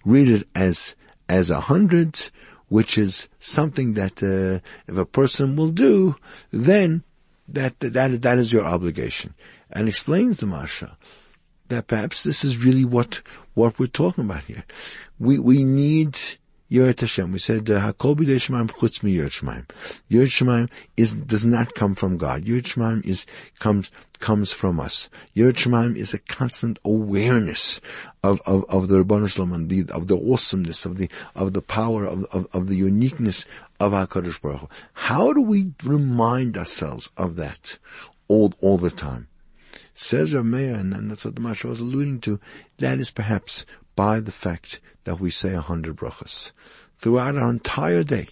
Read 0.03 0.29
it 0.29 0.47
as, 0.53 0.95
as 1.27 1.49
a 1.49 1.61
hundred, 1.61 2.19
which 2.69 2.97
is 2.97 3.29
something 3.39 3.93
that, 3.93 4.21
uh, 4.21 4.59
if 4.87 4.97
a 4.97 5.05
person 5.05 5.55
will 5.55 5.69
do, 5.69 6.15
then 6.51 7.03
that, 7.47 7.79
that, 7.79 8.21
that 8.21 8.37
is 8.37 8.51
your 8.51 8.65
obligation. 8.65 9.33
And 9.71 9.87
explains 9.87 10.37
the 10.37 10.45
Maharsha 10.45 10.95
that 11.69 11.87
perhaps 11.87 12.23
this 12.23 12.43
is 12.43 12.63
really 12.63 12.85
what, 12.85 13.21
what 13.53 13.79
we're 13.79 13.87
talking 13.87 14.25
about 14.25 14.43
here. 14.43 14.63
We, 15.19 15.39
we 15.39 15.63
need 15.63 16.19
Yirat 16.71 16.99
Hashem. 16.99 17.31
We 17.31 17.37
said 17.37 17.69
uh, 17.69 17.79
Hakol 17.79 18.15
B'dei 18.15 18.37
Shemaim 18.37 18.67
Chutz 18.71 19.03
Mi 19.03 19.15
Yirat 19.15 19.39
Shemaim. 19.39 19.67
Yirat 20.09 20.31
Shemaim 20.31 20.69
is 20.97 21.15
does 21.15 21.45
not 21.45 21.75
come 21.75 21.93
from 21.93 22.17
God. 22.17 22.45
Yirat 22.45 22.63
Shemaim 22.63 23.05
is 23.05 23.27
comes 23.59 23.91
comes 24.19 24.51
from 24.51 24.79
us. 24.79 25.09
Yirat 25.35 25.53
Shemaim 25.53 25.95
is 25.95 26.15
a 26.15 26.19
constant 26.19 26.79
awareness 26.83 27.81
of 28.23 28.41
of, 28.47 28.65
of 28.67 28.87
the 28.87 29.03
Ribono 29.03 29.29
Shel 29.29 29.45
Olam 29.45 29.69
the 29.69 29.93
of 29.93 30.07
the 30.07 30.17
awesomeness 30.17 30.85
of 30.85 30.97
the 30.97 31.07
of 31.35 31.53
the 31.53 31.61
power 31.61 32.03
of 32.03 32.25
of, 32.25 32.47
of 32.51 32.67
the 32.67 32.75
uniqueness 32.75 33.45
of 33.79 33.91
Hakadosh 33.91 34.41
Baruch 34.41 34.61
Hu. 34.61 34.69
How 34.93 35.33
do 35.33 35.41
we 35.41 35.71
remind 35.83 36.57
ourselves 36.57 37.09
of 37.15 37.35
that 37.35 37.77
all 38.27 38.53
all 38.59 38.79
the 38.79 38.89
time? 38.89 39.27
Says 39.93 40.33
Rav 40.33 40.45
Meir, 40.45 40.73
and 40.73 41.11
that's 41.11 41.23
what 41.23 41.35
the 41.35 41.41
Maharsha 41.41 41.69
was 41.69 41.79
alluding 41.79 42.21
to. 42.21 42.39
That 42.79 42.99
is 42.99 43.11
perhaps 43.11 43.65
by 43.95 44.19
the 44.19 44.31
fact 44.31 44.79
that 45.05 45.19
we 45.19 45.29
say 45.29 45.53
a 45.53 45.61
hundred 45.61 45.95
brachas 45.95 46.51
throughout 46.97 47.37
our 47.37 47.49
entire 47.49 48.03
day, 48.03 48.27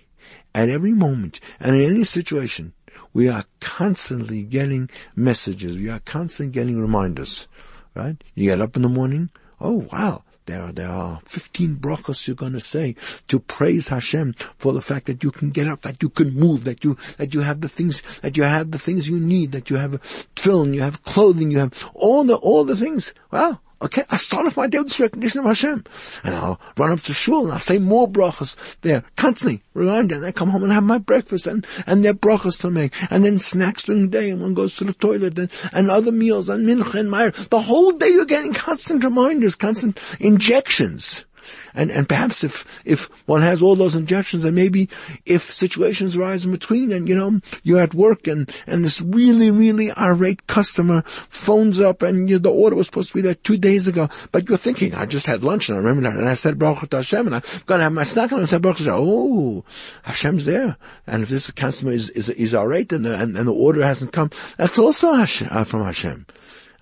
at 0.55 0.69
every 0.69 0.91
moment, 0.91 1.39
and 1.59 1.75
in 1.75 1.81
any 1.81 2.03
situation. 2.03 2.73
We 3.13 3.27
are 3.27 3.45
constantly 3.59 4.41
getting 4.43 4.89
messages. 5.15 5.77
We 5.77 5.89
are 5.89 5.99
constantly 5.99 6.51
getting 6.51 6.79
reminders, 6.79 7.47
right? 7.95 8.15
You 8.33 8.49
get 8.49 8.61
up 8.61 8.75
in 8.75 8.81
the 8.81 8.89
morning. 8.89 9.29
Oh 9.61 9.87
wow, 9.91 10.23
there, 10.45 10.71
there 10.71 10.89
are 10.89 11.21
15 11.25 11.77
brachas 11.77 12.27
you're 12.27 12.35
going 12.35 12.53
to 12.53 12.59
say 12.59 12.95
to 13.27 13.39
praise 13.39 13.87
Hashem 13.87 14.35
for 14.57 14.73
the 14.73 14.81
fact 14.81 15.05
that 15.05 15.23
you 15.23 15.31
can 15.31 15.51
get 15.51 15.67
up, 15.67 15.83
that 15.83 16.01
you 16.01 16.09
can 16.09 16.33
move, 16.33 16.65
that 16.65 16.83
you, 16.83 16.97
that 17.17 17.33
you 17.33 17.41
have 17.41 17.61
the 17.61 17.69
things, 17.69 18.01
that 18.21 18.35
you 18.35 18.43
have 18.43 18.71
the 18.71 18.79
things 18.79 19.07
you 19.07 19.19
need, 19.19 19.51
that 19.53 19.69
you 19.69 19.77
have 19.77 19.93
a 19.93 19.99
film, 19.99 20.73
you 20.73 20.81
have 20.81 21.03
clothing, 21.03 21.51
you 21.51 21.59
have 21.59 21.89
all 21.93 22.23
the, 22.23 22.35
all 22.35 22.65
the 22.65 22.75
things. 22.75 23.13
Well, 23.31 23.61
Okay, 23.83 24.05
I 24.09 24.15
start 24.15 24.45
off 24.45 24.55
my 24.55 24.67
day 24.67 24.77
with 24.77 24.87
this 24.87 24.99
recognition 25.01 25.41
of 25.41 25.45
Hashem. 25.45 25.83
And 26.23 26.35
I'll 26.35 26.59
run 26.77 26.91
up 26.91 27.01
to 27.01 27.13
shul 27.13 27.43
and 27.43 27.51
I'll 27.51 27.59
say 27.59 27.79
more 27.79 28.09
brachas 28.09 28.55
there, 28.79 29.03
constantly, 29.17 29.61
reminding. 29.73 30.19
And 30.19 30.25
I 30.25 30.31
come 30.31 30.51
home 30.51 30.63
and 30.63 30.71
have 30.71 30.83
my 30.83 30.99
breakfast 30.99 31.47
and, 31.47 31.67
and 31.85 32.01
there 32.01 32.11
are 32.11 32.15
brachas 32.15 32.61
to 32.61 32.71
make. 32.71 32.93
And 33.11 33.25
then 33.25 33.39
snacks 33.39 33.83
during 33.83 34.03
the 34.03 34.07
day 34.07 34.29
and 34.29 34.41
one 34.41 34.53
goes 34.53 34.77
to 34.77 34.85
the 34.85 34.93
toilet 34.93 35.37
and, 35.37 35.51
and 35.73 35.91
other 35.91 36.13
meals 36.13 36.47
and 36.47 36.65
mincha 36.65 36.97
and 36.97 37.11
meir. 37.11 37.31
The 37.31 37.61
whole 37.61 37.91
day 37.91 38.07
you're 38.07 38.23
getting 38.23 38.53
constant 38.53 39.03
reminders, 39.03 39.55
constant 39.55 39.99
injections. 40.17 41.25
And, 41.73 41.91
and 41.91 42.07
perhaps 42.07 42.43
if, 42.43 42.81
if 42.85 43.09
one 43.27 43.41
has 43.41 43.61
all 43.61 43.75
those 43.75 43.95
injections 43.95 44.43
and 44.43 44.55
maybe 44.55 44.89
if 45.25 45.53
situations 45.53 46.15
arise 46.15 46.45
in 46.45 46.51
between 46.51 46.91
and, 46.91 47.07
you 47.07 47.15
know, 47.15 47.39
you're 47.63 47.81
at 47.81 47.93
work 47.93 48.27
and, 48.27 48.53
and 48.67 48.83
this 48.85 49.01
really, 49.01 49.51
really 49.51 49.91
irate 49.91 50.47
customer 50.47 51.03
phones 51.29 51.79
up 51.79 52.01
and 52.01 52.29
you 52.29 52.35
know, 52.35 52.39
the 52.39 52.51
order 52.51 52.75
was 52.75 52.87
supposed 52.87 53.09
to 53.09 53.15
be 53.15 53.21
there 53.21 53.35
two 53.35 53.57
days 53.57 53.87
ago, 53.87 54.09
but 54.31 54.47
you're 54.47 54.57
thinking, 54.57 54.93
I 54.95 55.05
just 55.05 55.25
had 55.25 55.43
lunch 55.43 55.69
and 55.69 55.77
I 55.77 55.81
remember 55.81 56.09
that 56.09 56.17
and 56.19 56.27
I 56.27 56.33
said 56.33 56.59
Baruch 56.59 56.91
Hashem 56.91 57.27
and 57.27 57.35
I'm 57.35 57.43
gonna 57.65 57.83
have 57.83 57.93
my 57.93 58.03
snack 58.03 58.31
and 58.31 58.41
I 58.41 58.45
said 58.45 58.61
Baruch 58.61 58.77
Hashem. 58.77 58.93
Oh, 58.95 59.63
Hashem's 60.03 60.45
there. 60.45 60.77
And 61.07 61.23
if 61.23 61.29
this 61.29 61.49
customer 61.51 61.91
is, 61.91 62.09
is, 62.09 62.29
is 62.29 62.53
irate 62.53 62.91
and 62.91 63.05
the, 63.05 63.15
and, 63.15 63.37
and 63.37 63.47
the 63.47 63.53
order 63.53 63.83
hasn't 63.83 64.13
come, 64.13 64.29
that's 64.57 64.79
also 64.79 65.13
Hashem, 65.13 65.47
uh, 65.51 65.63
from 65.63 65.83
Hashem. 65.83 66.25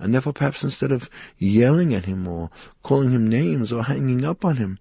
And 0.01 0.13
therefore 0.13 0.33
perhaps 0.33 0.63
instead 0.63 0.91
of 0.91 1.09
yelling 1.37 1.93
at 1.93 2.05
him 2.05 2.27
or 2.27 2.49
calling 2.83 3.11
him 3.11 3.27
names 3.27 3.71
or 3.71 3.83
hanging 3.83 4.25
up 4.25 4.43
on 4.43 4.57
him, 4.57 4.79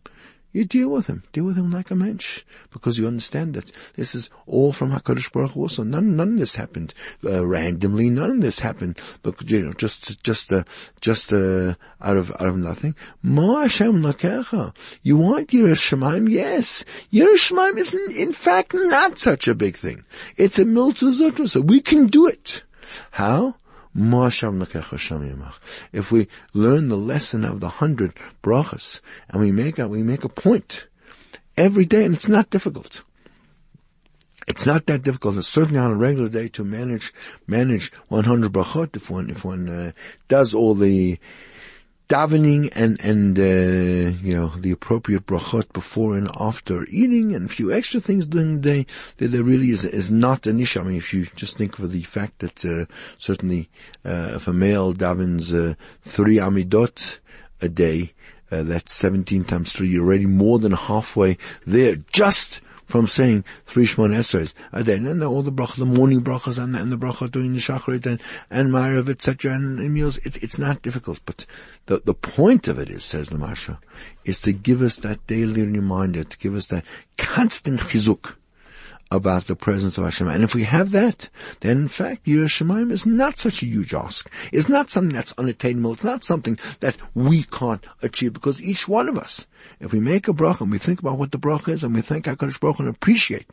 you 0.52 0.64
deal 0.64 0.88
with 0.88 1.06
him. 1.06 1.22
Deal 1.32 1.44
with 1.44 1.56
him 1.56 1.70
like 1.70 1.92
a 1.92 1.94
mensch. 1.94 2.42
Because 2.72 2.98
you 2.98 3.06
understand 3.06 3.54
that 3.54 3.70
this 3.94 4.16
is 4.16 4.30
all 4.46 4.72
from 4.72 4.90
HaKadosh 4.90 5.30
Baruch 5.30 5.52
Hu 5.52 5.60
also. 5.60 5.84
None, 5.84 6.16
none 6.16 6.32
of 6.32 6.38
this 6.38 6.56
happened, 6.56 6.92
uh, 7.24 7.46
randomly. 7.46 8.10
None 8.10 8.30
of 8.30 8.40
this 8.40 8.58
happened, 8.58 8.98
but, 9.22 9.48
you 9.48 9.62
know, 9.62 9.72
just, 9.72 10.22
just, 10.24 10.52
uh, 10.52 10.64
just, 11.00 11.32
uh, 11.32 11.74
out 12.00 12.16
of, 12.16 12.32
out 12.32 12.48
of 12.48 12.56
nothing. 12.56 12.96
Ma 13.22 13.62
Hashem 13.62 14.02
lakecha. 14.02 14.74
You 15.02 15.18
want 15.18 15.50
Yiras 15.50 15.76
Shamayim? 15.76 16.28
Yes. 16.28 16.84
Yiras 17.12 17.50
Shamayim 17.50 17.78
is 17.78 17.94
in, 17.94 18.32
fact 18.32 18.74
not 18.74 19.20
such 19.20 19.46
a 19.46 19.54
big 19.54 19.76
thing. 19.76 20.04
It's 20.36 20.58
a 20.58 20.64
miltzah 20.64 21.48
so 21.48 21.60
we 21.60 21.80
can 21.80 22.08
do 22.08 22.26
it. 22.26 22.64
How? 23.12 23.54
If 25.92 26.12
we 26.12 26.28
learn 26.54 26.88
the 26.88 26.96
lesson 26.96 27.44
of 27.44 27.60
the 27.60 27.68
hundred 27.68 28.14
brachas 28.42 29.00
and 29.28 29.40
we 29.40 29.50
make 29.50 29.78
a, 29.78 29.88
we 29.88 30.02
make 30.02 30.24
a 30.24 30.28
point 30.28 30.86
every 31.56 31.84
day, 31.84 32.04
and 32.04 32.14
it's 32.14 32.28
not 32.28 32.50
difficult. 32.50 33.02
It's 34.46 34.66
not 34.66 34.86
that 34.86 35.02
difficult. 35.02 35.36
It's 35.36 35.48
certainly 35.48 35.78
on 35.78 35.92
a 35.92 35.96
regular 35.96 36.28
day 36.28 36.48
to 36.48 36.64
manage 36.64 37.12
manage 37.46 37.92
100 38.08 38.52
brachot 38.52 38.96
if 38.96 39.10
one 39.10 39.30
if 39.30 39.44
one 39.44 39.68
uh, 39.68 39.92
does 40.28 40.54
all 40.54 40.74
the 40.74 41.18
davening 42.10 42.68
and 42.74 43.00
and 43.00 43.38
uh, 43.38 44.18
you 44.20 44.34
know 44.34 44.48
the 44.58 44.72
appropriate 44.72 45.24
brachot 45.26 45.72
before 45.72 46.16
and 46.16 46.28
after 46.40 46.84
eating 46.86 47.32
and 47.36 47.46
a 47.46 47.48
few 47.48 47.72
extra 47.72 48.00
things 48.00 48.26
during 48.26 48.56
the 48.56 48.60
day 48.60 48.86
that 49.18 49.28
there 49.28 49.44
really 49.44 49.70
is 49.70 49.84
is 49.84 50.10
not 50.10 50.46
an 50.48 50.58
issue. 50.58 50.80
I 50.80 50.82
mean, 50.82 50.96
if 50.96 51.14
you 51.14 51.26
just 51.36 51.56
think 51.56 51.78
of 51.78 51.92
the 51.92 52.02
fact 52.02 52.40
that 52.40 52.64
uh, 52.64 52.92
certainly 53.16 53.70
uh, 54.04 54.32
if 54.34 54.48
a 54.48 54.52
male 54.52 54.92
davens 54.92 55.54
uh, 55.54 55.76
three 56.02 56.38
amidot 56.38 57.20
a 57.62 57.68
day, 57.68 58.12
uh, 58.50 58.64
that's 58.64 58.92
17 58.92 59.44
times 59.44 59.72
three. 59.72 59.88
You're 59.88 60.04
already 60.04 60.26
more 60.26 60.58
than 60.58 60.72
halfway 60.72 61.38
there 61.64 61.96
just 62.12 62.60
from 62.90 63.06
saying 63.06 63.44
three 63.66 63.86
Shemon 63.86 64.14
Esrei 64.14 64.52
a. 64.72 64.92
And 64.92 65.22
all 65.22 65.42
the 65.42 65.52
brachas, 65.52 65.76
the 65.76 65.86
morning 65.86 66.22
brachas 66.22 66.62
and, 66.62 66.76
and 66.76 66.92
the 66.92 66.98
bracha 66.98 67.30
during 67.30 67.52
the 67.52 67.60
Shacharit 67.60 68.04
and, 68.06 68.20
and 68.50 68.70
Ma'ariv, 68.70 69.08
etc. 69.08 69.54
And, 69.54 69.78
meals, 69.94 70.18
it's, 70.18 70.36
it's 70.38 70.58
not 70.58 70.82
difficult. 70.82 71.20
But 71.24 71.46
the, 71.86 72.02
the 72.04 72.14
point 72.14 72.68
of 72.68 72.78
it 72.78 72.90
is, 72.90 73.04
says 73.04 73.30
the 73.30 73.38
Maharsha, 73.38 73.78
is 74.24 74.40
to 74.42 74.52
give 74.52 74.82
us 74.82 74.96
that 74.96 75.26
daily 75.26 75.62
reminder, 75.62 76.24
to 76.24 76.38
give 76.38 76.54
us 76.54 76.68
that 76.68 76.84
constant 77.16 77.80
chizuk 77.80 78.34
about 79.10 79.46
the 79.46 79.56
presence 79.56 79.98
of 79.98 80.04
Hashem. 80.04 80.28
And 80.28 80.44
if 80.44 80.54
we 80.54 80.64
have 80.64 80.92
that, 80.92 81.28
then 81.60 81.78
in 81.78 81.88
fact, 81.88 82.26
Yiras 82.26 82.60
Shamayim 82.60 82.92
is 82.92 83.06
not 83.06 83.38
such 83.38 83.62
a 83.62 83.66
huge 83.66 83.92
ask. 83.92 84.30
It's 84.52 84.68
not 84.68 84.88
something 84.88 85.14
that's 85.14 85.32
unattainable. 85.32 85.94
It's 85.94 86.04
not 86.04 86.22
something 86.22 86.58
that 86.78 86.96
we 87.14 87.42
can't 87.42 87.84
achieve 88.02 88.32
because 88.32 88.62
each 88.62 88.86
one 88.86 89.08
of 89.08 89.18
us, 89.18 89.46
if 89.80 89.92
we 89.92 89.98
make 89.98 90.28
a 90.28 90.32
bracha 90.32 90.62
and 90.62 90.70
we 90.70 90.78
think 90.78 91.00
about 91.00 91.18
what 91.18 91.32
the 91.32 91.38
bracha 91.38 91.72
is 91.72 91.82
and 91.82 91.94
we 91.94 92.02
thank 92.02 92.26
HaKadosh 92.26 92.60
Baruch 92.60 92.78
and 92.78 92.88
appreciate, 92.88 93.46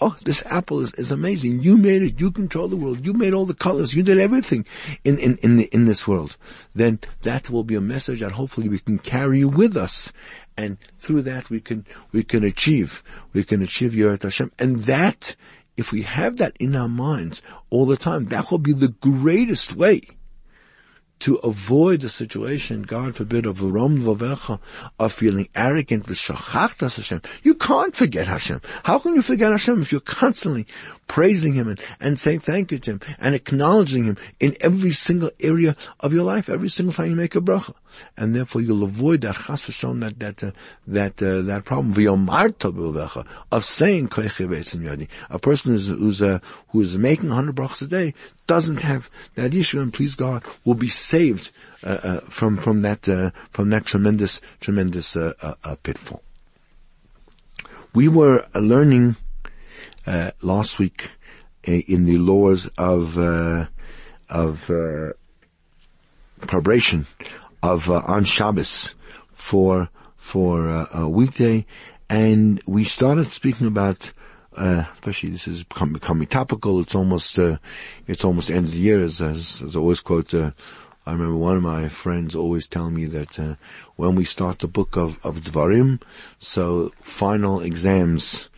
oh, 0.00 0.16
this 0.24 0.42
apple 0.46 0.80
is, 0.80 0.92
is 0.94 1.10
amazing. 1.10 1.62
You 1.62 1.76
made 1.76 2.02
it. 2.02 2.20
You 2.20 2.32
control 2.32 2.68
the 2.68 2.76
world. 2.76 3.06
You 3.06 3.12
made 3.12 3.34
all 3.34 3.46
the 3.46 3.54
colors. 3.54 3.94
You 3.94 4.02
did 4.02 4.18
everything 4.18 4.66
in, 5.04 5.18
in, 5.18 5.36
in, 5.38 5.56
the, 5.56 5.64
in 5.66 5.84
this 5.86 6.08
world. 6.08 6.36
Then 6.74 6.98
that 7.22 7.50
will 7.50 7.64
be 7.64 7.76
a 7.76 7.80
message 7.80 8.20
that 8.20 8.32
hopefully 8.32 8.68
we 8.68 8.80
can 8.80 8.98
carry 8.98 9.44
with 9.44 9.76
us 9.76 10.12
and 10.56 10.78
through 10.98 11.22
that 11.22 11.50
we 11.50 11.60
can 11.60 11.84
we 12.12 12.22
can 12.22 12.44
achieve 12.44 13.02
we 13.32 13.44
can 13.44 13.62
achieve 13.62 13.92
Yirat 13.92 14.22
Hashem, 14.22 14.52
and 14.58 14.80
that 14.80 15.36
if 15.76 15.92
we 15.92 16.02
have 16.02 16.36
that 16.36 16.56
in 16.58 16.76
our 16.76 16.88
minds 16.88 17.42
all 17.70 17.86
the 17.86 17.96
time, 17.96 18.26
that 18.26 18.50
will 18.50 18.58
be 18.58 18.72
the 18.72 18.88
greatest 18.88 19.74
way 19.74 20.02
to 21.24 21.36
avoid 21.36 22.02
the 22.02 22.08
situation, 22.10 22.82
God 22.82 23.16
forbid, 23.16 23.46
of 23.46 23.62
Rom 23.62 24.02
Vavecha, 24.02 24.60
of 24.98 25.10
feeling 25.10 25.48
arrogant 25.54 26.06
with 26.06 26.18
Shachachtas 26.18 26.96
Hashem. 26.96 27.22
You 27.42 27.54
can't 27.54 27.96
forget 27.96 28.26
Hashem. 28.26 28.60
How 28.82 28.98
can 28.98 29.14
you 29.14 29.22
forget 29.22 29.50
Hashem 29.50 29.80
if 29.80 29.90
you're 29.90 30.02
constantly 30.02 30.66
praising 31.06 31.54
Him 31.54 31.68
and, 31.68 31.80
and 31.98 32.20
saying 32.20 32.40
thank 32.40 32.72
you 32.72 32.78
to 32.80 32.90
Him 32.90 33.00
and 33.18 33.34
acknowledging 33.34 34.04
Him 34.04 34.18
in 34.38 34.54
every 34.60 34.92
single 34.92 35.30
area 35.40 35.76
of 36.00 36.12
your 36.12 36.24
life, 36.24 36.50
every 36.50 36.68
single 36.68 36.92
time 36.92 37.08
you 37.08 37.16
make 37.16 37.34
a 37.34 37.40
bracha? 37.40 37.72
And 38.18 38.36
therefore 38.36 38.60
you'll 38.60 38.82
avoid 38.82 39.22
that 39.22 39.36
chas 39.36 39.66
that, 39.66 40.18
that, 40.18 40.44
uh, 40.44 40.50
that, 40.86 41.22
uh, 41.22 41.40
that 41.40 41.64
problem, 41.64 42.28
of 43.50 43.64
saying 43.64 44.08
a 45.30 45.38
person 45.38 45.70
who's, 45.70 45.86
who's, 45.86 46.20
uh, 46.20 46.38
who 46.68 46.80
is 46.82 46.98
making 46.98 47.30
100 47.30 47.56
brachas 47.56 47.80
a 47.80 47.86
day 47.86 48.14
doesn't 48.46 48.80
have 48.80 49.08
that 49.34 49.54
issue, 49.54 49.80
and 49.80 49.92
please 49.92 50.14
God 50.14 50.42
will 50.64 50.74
be 50.74 50.88
saved 50.88 51.50
uh, 51.82 51.88
uh, 52.02 52.20
from 52.20 52.56
from 52.56 52.82
that 52.82 53.08
uh, 53.08 53.30
from 53.50 53.70
that 53.70 53.84
tremendous 53.84 54.40
tremendous 54.60 55.16
uh, 55.16 55.32
uh, 55.40 55.54
uh 55.64 55.76
pitfall. 55.76 56.22
We 57.94 58.08
were 58.08 58.46
uh, 58.54 58.58
learning 58.58 59.16
last 60.42 60.78
week 60.78 61.10
in 61.62 62.04
the 62.04 62.18
laws 62.18 62.68
of 62.76 63.16
of 64.28 64.70
preparation 66.40 67.06
of 67.62 67.90
on 67.90 68.24
Shabbos 68.24 68.94
for 69.32 69.88
for 70.16 70.68
a 70.92 71.08
weekday, 71.08 71.64
and 72.10 72.60
we 72.66 72.84
started 72.84 73.30
speaking 73.30 73.66
about 73.66 74.12
uh, 74.56 74.84
especially 74.94 75.30
this 75.30 75.48
is 75.48 75.64
become, 75.64 75.92
becoming 75.92 76.26
topical. 76.26 76.80
It's 76.80 76.94
almost, 76.94 77.38
uh, 77.38 77.58
it's 78.06 78.24
almost 78.24 78.50
end 78.50 78.66
of 78.66 78.72
the 78.72 78.78
year 78.78 79.02
as, 79.02 79.20
as, 79.20 79.62
as 79.62 79.76
I 79.76 79.78
always 79.78 80.00
quote, 80.00 80.34
uh, 80.34 80.50
I 81.06 81.12
remember 81.12 81.36
one 81.36 81.56
of 81.56 81.62
my 81.62 81.88
friends 81.88 82.34
always 82.34 82.66
telling 82.66 82.94
me 82.94 83.06
that, 83.06 83.38
uh, 83.38 83.54
when 83.96 84.14
we 84.14 84.24
start 84.24 84.60
the 84.60 84.68
book 84.68 84.96
of, 84.96 85.18
of 85.24 85.40
Dvarim, 85.40 86.00
so 86.38 86.92
final 87.00 87.60
exams, 87.60 88.48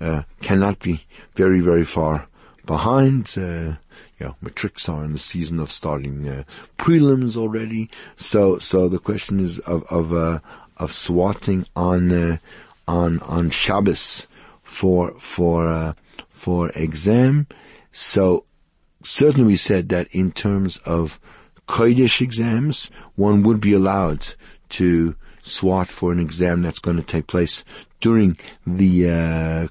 uh, 0.00 0.22
cannot 0.40 0.80
be 0.80 1.04
very, 1.34 1.60
very 1.60 1.84
far 1.84 2.26
behind, 2.66 3.34
uh, 3.36 3.74
know, 4.22 4.36
matrics 4.40 4.88
are 4.88 5.04
in 5.04 5.12
the 5.12 5.18
season 5.18 5.58
of 5.58 5.70
starting, 5.70 6.28
uh, 6.28 6.44
prelims 6.78 7.36
already. 7.36 7.90
So, 8.16 8.58
so 8.58 8.88
the 8.88 8.98
question 8.98 9.40
is 9.40 9.58
of, 9.60 9.84
of, 9.84 10.12
uh, 10.12 10.40
of 10.76 10.92
swatting 10.92 11.66
on, 11.76 12.12
uh, 12.12 12.38
on, 12.88 13.20
on 13.20 13.50
Shabbos, 13.50 14.26
for 14.72 15.12
for 15.18 15.68
uh, 15.68 15.92
for 16.28 16.70
exam. 16.70 17.46
So 17.92 18.46
certainly 19.04 19.46
we 19.46 19.56
said 19.56 19.90
that 19.90 20.08
in 20.12 20.32
terms 20.32 20.78
of 20.78 21.20
Kodesh 21.68 22.20
exams, 22.20 22.90
one 23.14 23.42
would 23.42 23.60
be 23.60 23.74
allowed 23.74 24.34
to 24.70 25.14
swat 25.42 25.88
for 25.88 26.12
an 26.12 26.18
exam 26.18 26.62
that's 26.62 26.78
going 26.78 26.96
to 26.96 27.02
take 27.02 27.26
place 27.26 27.64
during 28.00 28.38
the 28.66 29.10
uh, 29.10 29.68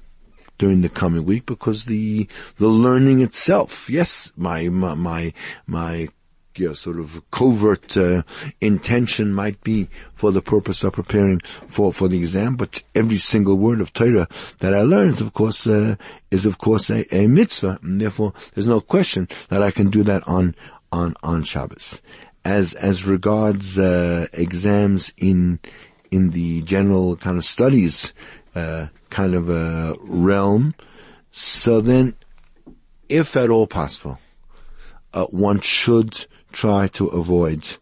during 0.58 0.82
the 0.82 0.88
coming 0.88 1.24
week 1.24 1.46
because 1.46 1.86
the 1.86 2.28
the 2.56 2.68
learning 2.68 3.20
itself, 3.20 3.90
yes, 3.90 4.32
my 4.36 4.68
my 4.68 4.94
my, 4.94 5.32
my 5.66 6.08
you 6.56 6.68
know, 6.68 6.74
sort 6.74 6.98
of 6.98 7.22
covert 7.30 7.96
uh, 7.96 8.22
intention 8.60 9.32
might 9.32 9.62
be 9.62 9.88
for 10.14 10.32
the 10.32 10.42
purpose 10.42 10.84
of 10.84 10.92
preparing 10.92 11.40
for, 11.68 11.92
for 11.92 12.08
the 12.08 12.18
exam, 12.18 12.56
but 12.56 12.82
every 12.94 13.18
single 13.18 13.56
word 13.56 13.80
of 13.80 13.92
Torah 13.92 14.28
that 14.58 14.74
I 14.74 14.82
learn 14.82 15.08
is 15.08 15.20
of 15.20 15.32
course, 15.32 15.66
uh, 15.66 15.96
is 16.30 16.46
of 16.46 16.58
course 16.58 16.90
a, 16.90 17.14
a 17.14 17.26
mitzvah, 17.26 17.78
and 17.82 18.00
therefore 18.00 18.32
there's 18.54 18.68
no 18.68 18.80
question 18.80 19.28
that 19.48 19.62
I 19.62 19.70
can 19.70 19.90
do 19.90 20.02
that 20.04 20.26
on, 20.26 20.54
on, 20.90 21.14
on 21.22 21.44
Shabbos. 21.44 22.00
As, 22.44 22.74
as 22.74 23.04
regards, 23.04 23.78
uh, 23.78 24.26
exams 24.32 25.12
in, 25.16 25.60
in 26.10 26.30
the 26.30 26.62
general 26.62 27.16
kind 27.16 27.38
of 27.38 27.44
studies, 27.44 28.12
uh, 28.54 28.88
kind 29.10 29.34
of 29.34 29.48
a 29.48 29.94
realm, 30.02 30.74
so 31.32 31.80
then, 31.80 32.14
if 33.08 33.36
at 33.36 33.48
all 33.48 33.66
possible, 33.66 34.18
uh, 35.14 35.24
one 35.26 35.60
should 35.60 36.26
try 36.52 36.88
to 36.88 37.08
avoid 37.08 37.76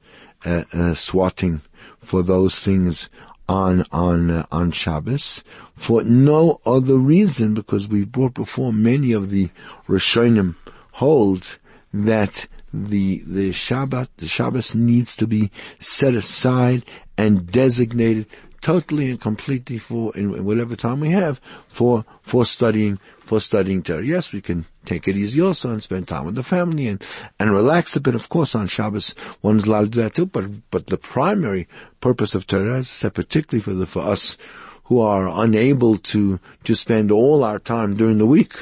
uh, 0.44 0.64
uh, 0.72 0.94
swatting 0.94 1.60
for 1.98 2.22
those 2.22 2.58
things 2.58 3.08
on 3.48 3.84
on 3.90 4.30
uh, 4.30 4.46
on 4.52 4.70
Shabbos 4.70 5.42
for 5.76 6.02
no 6.04 6.60
other 6.64 6.96
reason 6.96 7.54
because 7.54 7.88
we've 7.88 8.12
brought 8.12 8.34
before 8.34 8.72
many 8.72 9.12
of 9.12 9.30
the 9.30 9.50
Rishonim 9.88 10.54
hold 10.92 11.58
that 11.92 12.46
the 12.72 13.22
the 13.26 13.50
Shabbat 13.50 14.08
the 14.18 14.28
Shabbos 14.28 14.74
needs 14.74 15.16
to 15.16 15.26
be 15.26 15.50
set 15.78 16.14
aside 16.14 16.84
and 17.16 17.50
designated 17.50 18.26
totally 18.60 19.10
and 19.10 19.20
completely 19.20 19.78
for 19.78 20.14
in 20.16 20.44
whatever 20.44 20.76
time 20.76 21.00
we 21.00 21.10
have 21.10 21.40
for 21.68 22.04
for 22.22 22.44
studying 22.44 22.98
for 23.20 23.40
studying 23.40 23.82
Torah. 23.82 24.04
Yes, 24.04 24.32
we 24.32 24.40
can 24.40 24.66
take 24.84 25.06
it 25.06 25.16
easy 25.16 25.40
also 25.40 25.70
and 25.70 25.82
spend 25.82 26.08
time 26.08 26.26
with 26.26 26.34
the 26.34 26.42
family 26.42 26.88
and 26.88 27.02
and 27.38 27.52
relax 27.52 27.96
a 27.96 28.00
bit. 28.00 28.14
Of 28.14 28.28
course, 28.28 28.54
on 28.54 28.66
Shabbos 28.66 29.14
one 29.40 29.56
is 29.56 29.64
allowed 29.64 29.84
to 29.84 29.90
do 29.90 30.02
that 30.02 30.14
too. 30.14 30.26
But 30.26 30.70
but 30.70 30.86
the 30.86 30.98
primary 30.98 31.68
purpose 32.00 32.34
of 32.34 32.46
Torah, 32.46 32.78
as 32.78 32.90
I 32.90 32.94
said, 32.94 33.14
particularly 33.14 33.62
for 33.62 33.74
the 33.74 33.86
for 33.86 34.02
us 34.02 34.36
who 34.84 35.00
are 35.00 35.28
unable 35.44 35.96
to 35.96 36.40
to 36.64 36.74
spend 36.74 37.10
all 37.10 37.44
our 37.44 37.58
time 37.58 37.96
during 37.96 38.18
the 38.18 38.26
week 38.26 38.54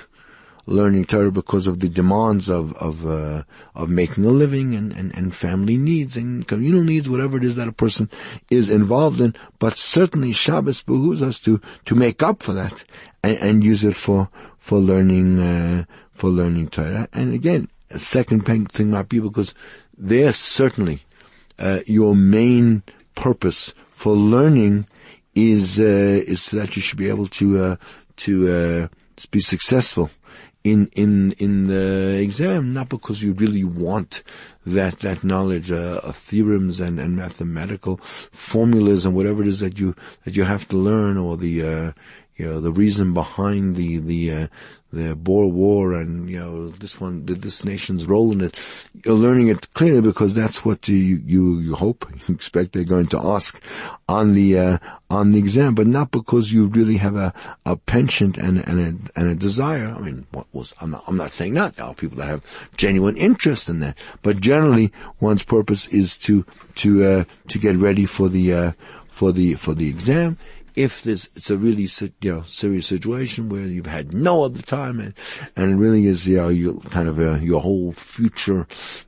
learning 0.69 1.07
Torah 1.07 1.33
because 1.33 1.67
of 1.67 1.81
the 1.81 1.89
demands 1.89 2.49
of 2.49 2.75
of 2.75 3.07
uh, 3.07 3.43
of 3.75 3.89
making 3.89 4.25
a 4.25 4.31
living 4.31 4.75
and, 4.75 4.93
and, 4.93 5.17
and 5.17 5.35
family 5.35 5.77
needs 5.77 6.17
and 6.17 6.47
communal 6.47 6.83
needs, 6.83 7.09
whatever 7.09 7.37
it 7.37 7.45
is 7.45 7.57
that 7.57 7.69
a 7.69 7.73
person 7.73 8.11
is 8.51 8.69
involved 8.69 9.21
in. 9.21 9.35
But 9.59 9.77
certainly 9.79 10.33
Shabbos 10.33 10.83
behooves 10.83 11.23
us 11.23 11.41
to 11.41 11.61
to 11.87 11.95
make 11.95 12.23
up 12.23 12.43
for 12.43 12.53
that 12.53 12.85
and, 13.23 13.39
and 13.39 13.65
use 13.65 13.85
it 13.85 13.97
for 13.97 14.29
for 14.59 14.79
learning 14.79 15.41
uh, 15.41 15.85
for 16.13 16.29
learning 16.29 16.69
Torah. 16.69 17.09
And 17.13 17.33
again, 17.35 17.69
a 17.91 17.99
second 17.99 18.43
thing 18.43 18.91
might 18.91 19.09
be 19.09 19.21
because 19.21 19.55
there 19.97 20.33
certainly 20.33 21.03
uh, 21.59 21.81
your 21.87 22.15
main 22.15 22.83
purpose 23.15 23.75
for 23.91 24.15
learning 24.15 24.87
is 25.35 25.81
uh, 25.81 25.83
is 26.27 26.51
that 26.51 26.77
you 26.77 26.83
should 26.83 26.99
be 26.99 27.09
able 27.09 27.27
to 27.27 27.59
uh, 27.59 27.77
to 28.17 28.49
uh, 28.49 28.89
be 29.31 29.41
successful 29.41 30.11
in 30.71 30.91
in 30.95 31.33
in 31.39 31.67
the 31.67 32.19
exam, 32.21 32.73
not 32.73 32.89
because 32.89 33.23
you 33.23 33.33
really 33.33 33.65
want 33.65 34.23
that 34.67 35.01
that 35.01 35.25
knowledge 35.25 35.71
uh, 35.71 36.01
of 36.03 36.17
theorems 36.17 36.81
and, 36.81 37.01
and 37.01 37.17
mathematical 37.17 37.97
formulas 38.33 39.05
and 39.05 39.15
whatever 39.15 39.43
it 39.43 39.49
is 39.49 39.61
that 39.61 39.79
you 39.79 39.95
that 40.25 40.37
you 40.37 40.45
have 40.45 40.69
to 40.69 40.77
learn, 40.77 41.17
or 41.17 41.37
the 41.37 41.63
uh, 41.63 41.93
you 42.37 42.47
know 42.47 42.61
the 42.61 42.73
reason 42.73 43.15
behind 43.15 43.77
the 43.77 43.99
the 43.99 44.33
uh, 44.33 44.47
the 44.93 45.15
Boer 45.15 45.49
War 45.49 45.93
and 45.93 46.31
you 46.31 46.39
know 46.39 46.69
this 46.71 47.01
one, 47.01 47.27
this 47.27 47.65
nation's 47.65 48.07
role 48.07 48.33
in 48.33 48.41
it. 48.41 48.57
You're 49.05 49.15
learning 49.15 49.49
it 49.49 49.73
clearly 49.75 50.01
because 50.01 50.35
that's 50.35 50.65
what 50.65 50.89
you 50.89 50.97
you 50.97 51.59
you 51.59 51.75
hope, 51.75 52.07
you 52.29 52.35
expect 52.35 52.73
they're 52.73 52.85
going 52.85 53.07
to 53.09 53.19
ask 53.19 53.61
on 54.09 54.35
the 54.35 54.59
uh, 54.59 54.79
on 55.11 55.33
the 55.33 55.39
exam, 55.39 55.75
but 55.75 55.87
not 55.87 56.11
because 56.11 56.53
you 56.53 56.67
really 56.67 56.97
have 56.97 57.17
a 57.17 57.35
a 57.67 57.77
penchant 57.77 58.39
and 58.39 58.67
and 58.67 58.81
a 58.81 59.21
and 59.21 59.29
a 59.29 59.35
desire. 59.35 59.95
I 59.95 60.01
mean, 60.01 60.27
what 60.33 60.47
was 60.53 60.73
I'm 60.81 60.93
not 60.93 61.05
I'm 61.07 61.17
not 61.17 61.35
saying 61.35 61.55
that 61.55 61.77
there 61.77 61.87
are 61.87 61.95
people 61.95 62.19
that 62.19 62.29
have 62.29 62.43
genuine 62.77 63.17
interest 63.17 63.69
in 63.69 63.81
that, 63.81 63.99
but 64.23 64.41
generally 64.41 64.91
one's 65.21 65.43
purpose 65.43 65.87
is 65.89 66.17
to 66.19 66.47
to 66.77 67.05
uh, 67.05 67.25
to 67.49 67.59
get 67.59 67.77
ready 67.77 68.07
for 68.07 68.31
the 68.31 68.53
uh, 68.55 68.73
for 69.09 69.33
the 69.33 69.55
for 69.55 69.75
the 69.75 69.89
exam 69.89 70.39
if 70.79 71.03
there's, 71.03 71.29
it's 71.35 71.51
a 71.51 71.57
really, 71.57 71.89
you 72.21 72.33
know, 72.33 72.43
serious 72.43 72.87
situation 72.87 73.49
where 73.49 73.67
you've 73.67 73.87
had 73.87 74.15
no 74.15 74.45
other 74.45 74.63
time 74.63 75.01
and, 75.01 75.13
and 75.57 75.81
really 75.81 76.07
is, 76.07 76.25
you 76.25 76.37
know, 76.37 76.79
kind 76.91 77.09
of, 77.09 77.19
uh, 77.19 77.35
your 77.39 77.61
whole 77.61 77.93
future 77.95 78.65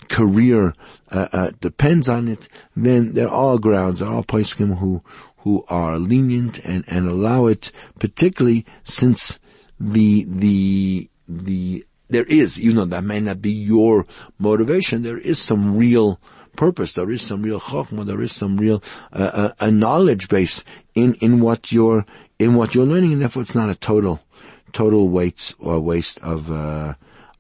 career, 0.09 0.75
uh, 1.13 1.29
uh, 1.33 1.51
depends 1.61 2.09
on 2.09 2.27
it, 2.27 2.49
then 2.75 3.13
there 3.13 3.29
are 3.29 3.57
grounds, 3.57 4.01
there 4.01 4.09
are 4.09 4.25
poskim 4.25 4.79
who, 4.79 5.01
who 5.39 5.65
are 5.69 5.97
lenient 5.97 6.59
and, 6.65 6.85
and 6.89 7.09
allow 7.09 7.47
it, 7.47 7.71
particularly 8.01 8.67
since 8.83 9.39
the, 9.79 10.25
the, 10.29 11.09
the, 11.29 11.87
there 12.09 12.25
is, 12.25 12.59
you 12.59 12.73
know, 12.73 12.85
that 12.85 13.05
may 13.05 13.21
not 13.21 13.41
be 13.41 13.53
your 13.53 14.07
motivation, 14.41 15.05
there 15.05 15.19
is 15.19 15.39
some 15.39 15.77
real 15.77 16.21
purpose, 16.61 16.93
there 16.93 17.11
is 17.11 17.23
some 17.23 17.41
real 17.41 17.59
chokmah, 17.59 18.05
there 18.05 18.21
is 18.21 18.33
some 18.33 18.59
real, 18.59 18.83
uh, 19.15 19.31
uh, 19.43 19.53
a 19.61 19.71
knowledge 19.71 20.29
base 20.29 20.63
in, 20.95 21.15
in 21.15 21.41
what 21.41 21.73
you're, 21.73 22.05
in 22.39 22.55
what 22.55 22.75
you're 22.75 22.85
learning, 22.85 23.15
and 23.15 23.23
therefore 23.23 23.41
it's 23.41 23.55
not 23.55 23.71
a 23.71 23.75
total, 23.75 24.21
total 24.75 25.09
waste 25.09 25.55
or 25.59 25.81
waste 25.81 26.19
of, 26.19 26.53
uh, 26.53 26.93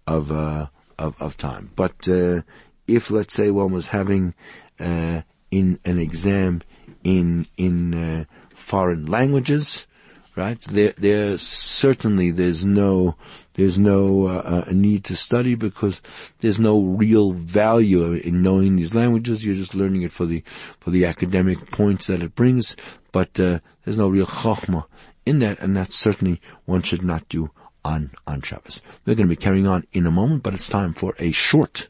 of, 0.06 0.32
uh, 0.32 0.68
of, 0.98 1.20
of 1.20 1.36
time. 1.36 1.70
But, 1.76 2.08
uh, 2.08 2.40
if 2.88 3.10
let's 3.10 3.34
say 3.34 3.50
one 3.50 3.72
was 3.72 3.88
having, 3.88 4.32
uh, 4.80 5.20
in 5.50 5.78
an 5.84 5.98
exam 5.98 6.62
in, 7.04 7.46
in, 7.58 8.26
foreign 8.54 9.04
languages, 9.04 9.86
right? 10.36 10.60
There, 10.60 10.92
there 10.96 11.38
certainly 11.38 12.30
there's 12.30 12.64
no, 12.64 13.16
there's 13.54 13.78
no 13.78 14.26
uh, 14.26 14.64
uh, 14.68 14.72
need 14.72 15.04
to 15.04 15.16
study 15.16 15.54
because 15.54 16.00
there's 16.40 16.60
no 16.60 16.80
real 16.80 17.32
value 17.32 18.12
in 18.12 18.42
knowing 18.42 18.76
these 18.76 18.94
languages. 18.94 19.44
You're 19.44 19.54
just 19.54 19.74
learning 19.74 20.02
it 20.02 20.12
for 20.12 20.26
the, 20.26 20.42
for 20.78 20.90
the 20.90 21.06
academic 21.06 21.70
points 21.70 22.06
that 22.06 22.22
it 22.22 22.34
brings, 22.34 22.76
but 23.12 23.38
uh, 23.40 23.60
there's 23.84 23.98
no 23.98 24.08
real 24.08 24.26
chokhmah 24.26 24.86
in 25.26 25.40
that, 25.40 25.58
and 25.60 25.76
that 25.76 25.92
certainly 25.92 26.40
one 26.64 26.82
should 26.82 27.02
not 27.02 27.28
do 27.28 27.50
on, 27.84 28.10
on 28.26 28.42
Shabbos. 28.42 28.80
We're 29.04 29.14
going 29.14 29.28
to 29.28 29.36
be 29.36 29.40
carrying 29.40 29.66
on 29.66 29.86
in 29.92 30.06
a 30.06 30.10
moment, 30.10 30.42
but 30.42 30.54
it's 30.54 30.68
time 30.68 30.92
for 30.92 31.14
a 31.18 31.30
short 31.32 31.88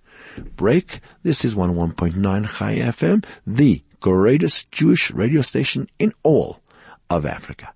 break. 0.57 1.01
This 1.23 1.45
is 1.45 1.55
101.9 1.55 2.59
Chai 2.59 2.77
FM, 2.77 3.25
the 3.47 3.83
greatest 4.01 4.71
Jewish 4.73 5.11
radio 5.11 5.43
station 5.43 5.89
in 5.99 6.13
all 6.23 6.61
of 7.09 7.27
Africa. 7.27 7.75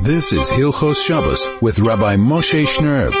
This 0.00 0.32
is 0.32 0.50
Hilchos 0.50 1.02
Shabbos 1.02 1.46
with 1.62 1.78
Rabbi 1.78 2.16
Moshe 2.16 2.64
Shnerb. 2.66 3.12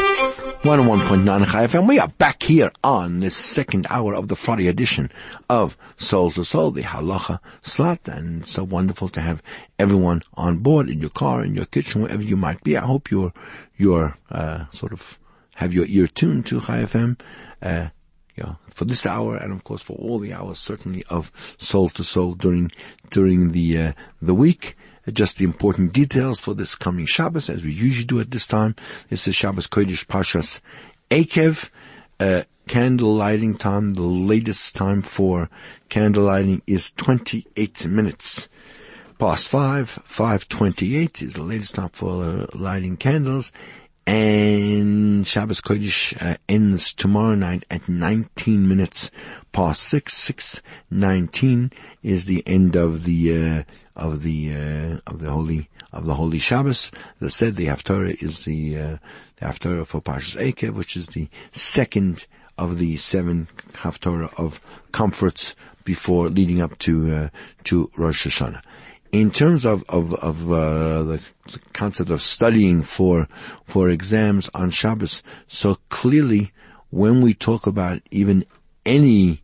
101.9 0.62 1.46
Chai 1.46 1.66
FM. 1.66 1.86
We 1.88 1.98
are 1.98 2.08
back 2.08 2.42
here 2.42 2.72
on 2.82 3.20
this 3.20 3.36
second 3.36 3.86
hour 3.90 4.14
of 4.14 4.28
the 4.28 4.36
Friday 4.36 4.68
edition 4.68 5.10
of 5.48 5.76
Soul 5.96 6.30
to 6.32 6.44
Soul, 6.44 6.70
the 6.72 6.82
Halacha 6.82 7.38
slot, 7.62 8.08
and 8.08 8.42
it's 8.42 8.52
so 8.52 8.64
wonderful 8.64 9.08
to 9.10 9.20
have 9.20 9.42
everyone 9.78 10.22
on 10.34 10.58
board 10.58 10.88
in 10.88 11.00
your 11.00 11.10
car, 11.10 11.44
in 11.44 11.54
your 11.54 11.66
kitchen, 11.66 12.02
wherever 12.02 12.22
you 12.22 12.36
might 12.36 12.62
be. 12.64 12.76
I 12.76 12.84
hope 12.84 13.10
you're, 13.10 13.32
you're, 13.76 14.16
uh, 14.30 14.64
sort 14.70 14.92
of 14.92 15.18
have 15.56 15.72
your 15.72 15.86
ear 15.86 16.06
tuned 16.06 16.46
to 16.46 16.60
Chai 16.60 16.84
FM, 16.84 17.20
uh, 17.62 17.88
yeah, 18.36 18.54
for 18.68 18.84
this 18.84 19.06
hour 19.06 19.36
and 19.36 19.52
of 19.52 19.64
course 19.64 19.82
for 19.82 19.96
all 19.96 20.18
the 20.18 20.32
hours 20.32 20.58
certainly 20.58 21.04
of 21.08 21.30
soul 21.58 21.88
to 21.90 22.02
soul 22.02 22.34
during 22.34 22.72
during 23.10 23.52
the 23.52 23.78
uh, 23.78 23.92
the 24.20 24.34
week. 24.34 24.76
Just 25.12 25.36
the 25.36 25.44
important 25.44 25.92
details 25.92 26.40
for 26.40 26.54
this 26.54 26.74
coming 26.74 27.04
Shabbos, 27.04 27.50
as 27.50 27.62
we 27.62 27.70
usually 27.70 28.06
do 28.06 28.20
at 28.20 28.30
this 28.30 28.46
time. 28.46 28.74
This 29.10 29.28
is 29.28 29.34
Shabbos 29.34 29.66
Kodesh 29.66 30.06
Pashas 30.06 30.60
Ekev. 31.10 31.68
Uh, 32.18 32.44
candle 32.66 33.12
lighting 33.12 33.54
time, 33.54 33.92
the 33.92 34.00
latest 34.00 34.74
time 34.74 35.02
for 35.02 35.50
candle 35.90 36.24
lighting 36.24 36.62
is 36.66 36.92
28 36.92 37.86
minutes 37.86 38.48
past 39.18 39.48
5. 39.48 39.90
528 40.04 41.22
is 41.22 41.34
the 41.34 41.42
latest 41.42 41.74
time 41.74 41.90
for 41.90 42.24
uh, 42.24 42.46
lighting 42.54 42.96
candles 42.96 43.52
and 44.06 45.26
Shabbos 45.26 45.60
Kodesh 45.60 46.20
uh, 46.20 46.36
ends 46.48 46.92
tomorrow 46.92 47.34
night 47.34 47.64
at 47.70 47.88
19 47.88 48.68
minutes 48.68 49.10
past 49.52 49.82
6. 49.84 50.12
619 50.12 51.72
is 52.02 52.26
the 52.26 52.42
end 52.46 52.76
of 52.76 53.04
the, 53.04 53.34
uh, 53.34 53.62
of 53.96 54.22
the, 54.22 54.52
uh, 54.52 55.10
of 55.10 55.20
the 55.20 55.30
holy, 55.30 55.70
of 55.92 56.04
the 56.04 56.14
holy 56.14 56.38
Shabbos. 56.38 56.90
As 57.20 57.26
I 57.26 57.28
said, 57.28 57.56
the 57.56 57.66
Haftarah 57.66 58.22
is 58.22 58.44
the, 58.44 58.78
uh, 58.78 58.96
the 59.36 59.46
Haftarah 59.46 59.86
for 59.86 60.02
Pashas 60.02 60.36
Ekev, 60.36 60.74
which 60.74 60.96
is 60.96 61.08
the 61.08 61.28
second 61.52 62.26
of 62.58 62.78
the 62.78 62.96
seven 62.98 63.48
Haftarah 63.72 64.38
of 64.38 64.60
comforts 64.92 65.56
before 65.84 66.28
leading 66.28 66.60
up 66.60 66.78
to, 66.78 67.14
uh, 67.14 67.28
to 67.64 67.90
Rosh 67.96 68.26
Hashanah 68.26 68.62
in 69.14 69.30
terms 69.30 69.64
of 69.64 69.84
of, 69.88 70.12
of 70.14 70.50
uh, 70.50 71.04
the 71.04 71.20
concept 71.72 72.10
of 72.10 72.20
studying 72.20 72.82
for 72.82 73.28
for 73.64 73.88
exams 73.88 74.50
on 74.54 74.70
Shabbos, 74.70 75.22
so 75.46 75.78
clearly 75.88 76.52
when 76.90 77.20
we 77.20 77.32
talk 77.32 77.66
about 77.68 78.02
even 78.10 78.44
any 78.84 79.42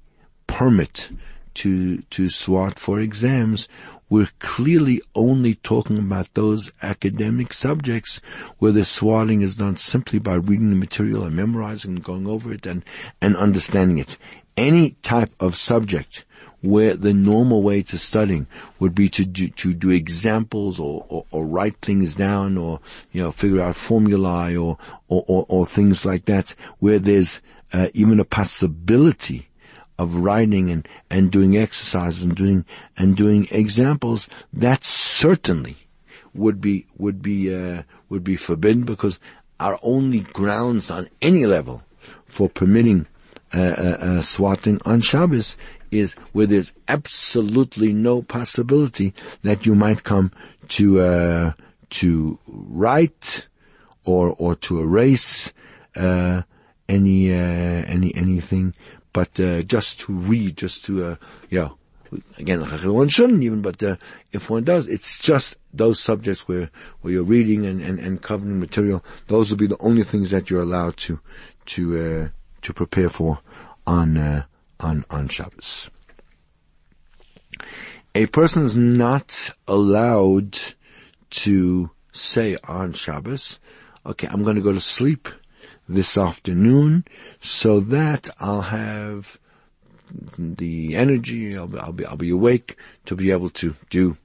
permit 0.49 1.11
to 1.55 2.03
to 2.03 2.29
swat 2.29 2.81
for 2.81 2.99
exams, 2.99 3.69
we're 4.09 4.31
clearly 4.41 5.01
only 5.15 5.55
talking 5.55 5.99
about 5.99 6.35
those 6.35 6.73
academic 6.83 7.53
subjects 7.53 8.21
where 8.59 8.73
the 8.73 8.85
swatting 8.85 9.41
is 9.41 9.55
done 9.55 9.77
simply 9.77 10.19
by 10.19 10.35
reading 10.35 10.71
the 10.71 10.77
material 10.77 11.23
and 11.23 11.37
memorizing 11.37 11.93
and 11.93 12.03
going 12.03 12.27
over 12.27 12.53
it 12.53 12.67
and, 12.67 12.85
and 13.23 13.37
understanding 13.37 13.99
it. 13.99 14.19
Any 14.57 14.97
type 15.03 15.33
of 15.39 15.57
subject 15.57 16.25
where 16.62 16.94
the 16.94 17.14
normal 17.14 17.62
way 17.62 17.83
to 17.83 17.99
studying 17.99 18.46
would 18.79 18.94
be 18.94 19.09
to 19.09 19.25
do, 19.25 19.49
to 19.49 19.73
do 19.73 19.90
examples 19.90 20.79
or, 20.79 21.05
or, 21.09 21.25
or, 21.31 21.46
write 21.46 21.77
things 21.81 22.16
down 22.16 22.59
or, 22.59 22.81
you 23.12 23.23
know, 23.23 23.33
figure 23.33 23.62
out 23.62 23.77
formulae 23.77 24.57
or, 24.57 24.77
or, 25.09 25.46
or 25.49 25.66
things 25.66 26.05
like 26.05 26.27
that 26.27 26.55
where 26.79 26.99
there's 26.99 27.40
uh, 27.73 27.88
even 27.94 28.20
a 28.20 28.25
possibility 28.25 29.49
of 29.99 30.16
writing 30.16 30.70
and, 30.70 30.87
and 31.11 31.31
doing 31.31 31.57
exercises 31.57 32.23
and 32.23 32.35
doing, 32.35 32.64
and 32.96 33.16
doing 33.16 33.46
examples, 33.51 34.29
that 34.53 34.85
certainly 34.85 35.77
would 36.35 36.61
be, 36.61 36.87
would 36.99 37.23
be, 37.23 37.55
uh, 37.55 37.83
would 38.09 38.25
be 38.25 38.37
forbidden 38.37 38.85
because 38.85 39.18
our 39.59 39.79
only 39.83 40.20
grounds 40.20 40.90
on 40.90 41.09
any 41.20 41.46
level 41.46 41.83
for 42.27 42.49
permitting 42.49 43.07
uh, 43.53 43.61
uh, 43.61 43.96
uh, 44.01 44.23
swatting 44.23 44.81
on 44.85 45.01
Shabbos 45.01 45.57
is 45.90 46.14
where 46.33 46.46
there's 46.46 46.72
absolutely 46.88 47.92
no 47.92 48.22
possibility 48.22 49.14
that 49.42 49.66
you 49.66 49.74
might 49.74 50.05
come 50.05 50.33
to 50.68 51.00
uh, 51.00 51.53
to 51.90 52.38
write 52.46 53.46
or 54.05 54.35
or 54.38 54.55
to 54.57 54.81
erase 54.81 55.53
uh, 55.96 56.42
any 56.88 57.33
uh, 57.33 57.37
any 57.37 58.14
anything, 58.14 58.74
but 59.12 59.38
uh, 59.40 59.62
just 59.62 60.00
to 60.00 60.12
read, 60.12 60.57
just 60.57 60.85
to 60.87 61.05
uh, 61.05 61.16
you. 61.48 61.70
Again, 62.38 62.61
one 62.92 63.09
shouldn't 63.09 63.44
even, 63.44 63.62
but 63.62 63.81
uh, 63.85 63.94
if 64.33 64.50
one 64.50 64.64
does, 64.64 64.88
it's 64.88 65.16
just 65.20 65.57
those 65.72 66.00
subjects 66.00 66.48
where, 66.48 66.68
where 67.03 67.12
you're 67.12 67.22
reading 67.22 67.64
and, 67.64 67.81
and, 67.81 68.00
and 68.00 68.20
covering 68.20 68.59
material. 68.59 69.05
Those 69.29 69.48
will 69.48 69.59
be 69.59 69.68
the 69.68 69.79
only 69.79 70.03
things 70.03 70.31
that 70.31 70.50
you're 70.50 70.62
allowed 70.62 70.96
to 70.96 71.20
to 71.66 72.31
to 72.62 72.72
prepare 72.74 73.11
for 73.11 73.38
on 73.87 74.44
on, 74.81 75.05
on 75.11 75.29
Shabbos. 75.29 75.90
A 78.14 78.27
person 78.27 78.64
is 78.64 78.77
not 78.77 79.51
allowed 79.69 80.59
to 81.31 81.90
say 82.12 82.57
on 82.64 82.93
Shabbos, 82.93 83.61
okay, 84.05 84.27
I'm 84.29 84.43
going 84.43 84.57
to 84.57 84.62
go 84.62 84.73
to 84.73 84.81
sleep 84.81 85.29
this 85.88 86.16
afternoon 86.16 87.05
so 87.40 87.81
that 87.81 88.29
I'll 88.40 88.62
have 88.62 89.38
the 90.38 90.97
energy, 90.97 91.57
I'll, 91.57 91.79
I'll, 91.79 91.93
be, 91.93 92.05
I'll 92.05 92.16
be 92.16 92.31
awake 92.31 92.77
to 93.07 93.14
be 93.14 93.31
able 93.31 93.51
to 93.51 93.77
do, 93.90 94.16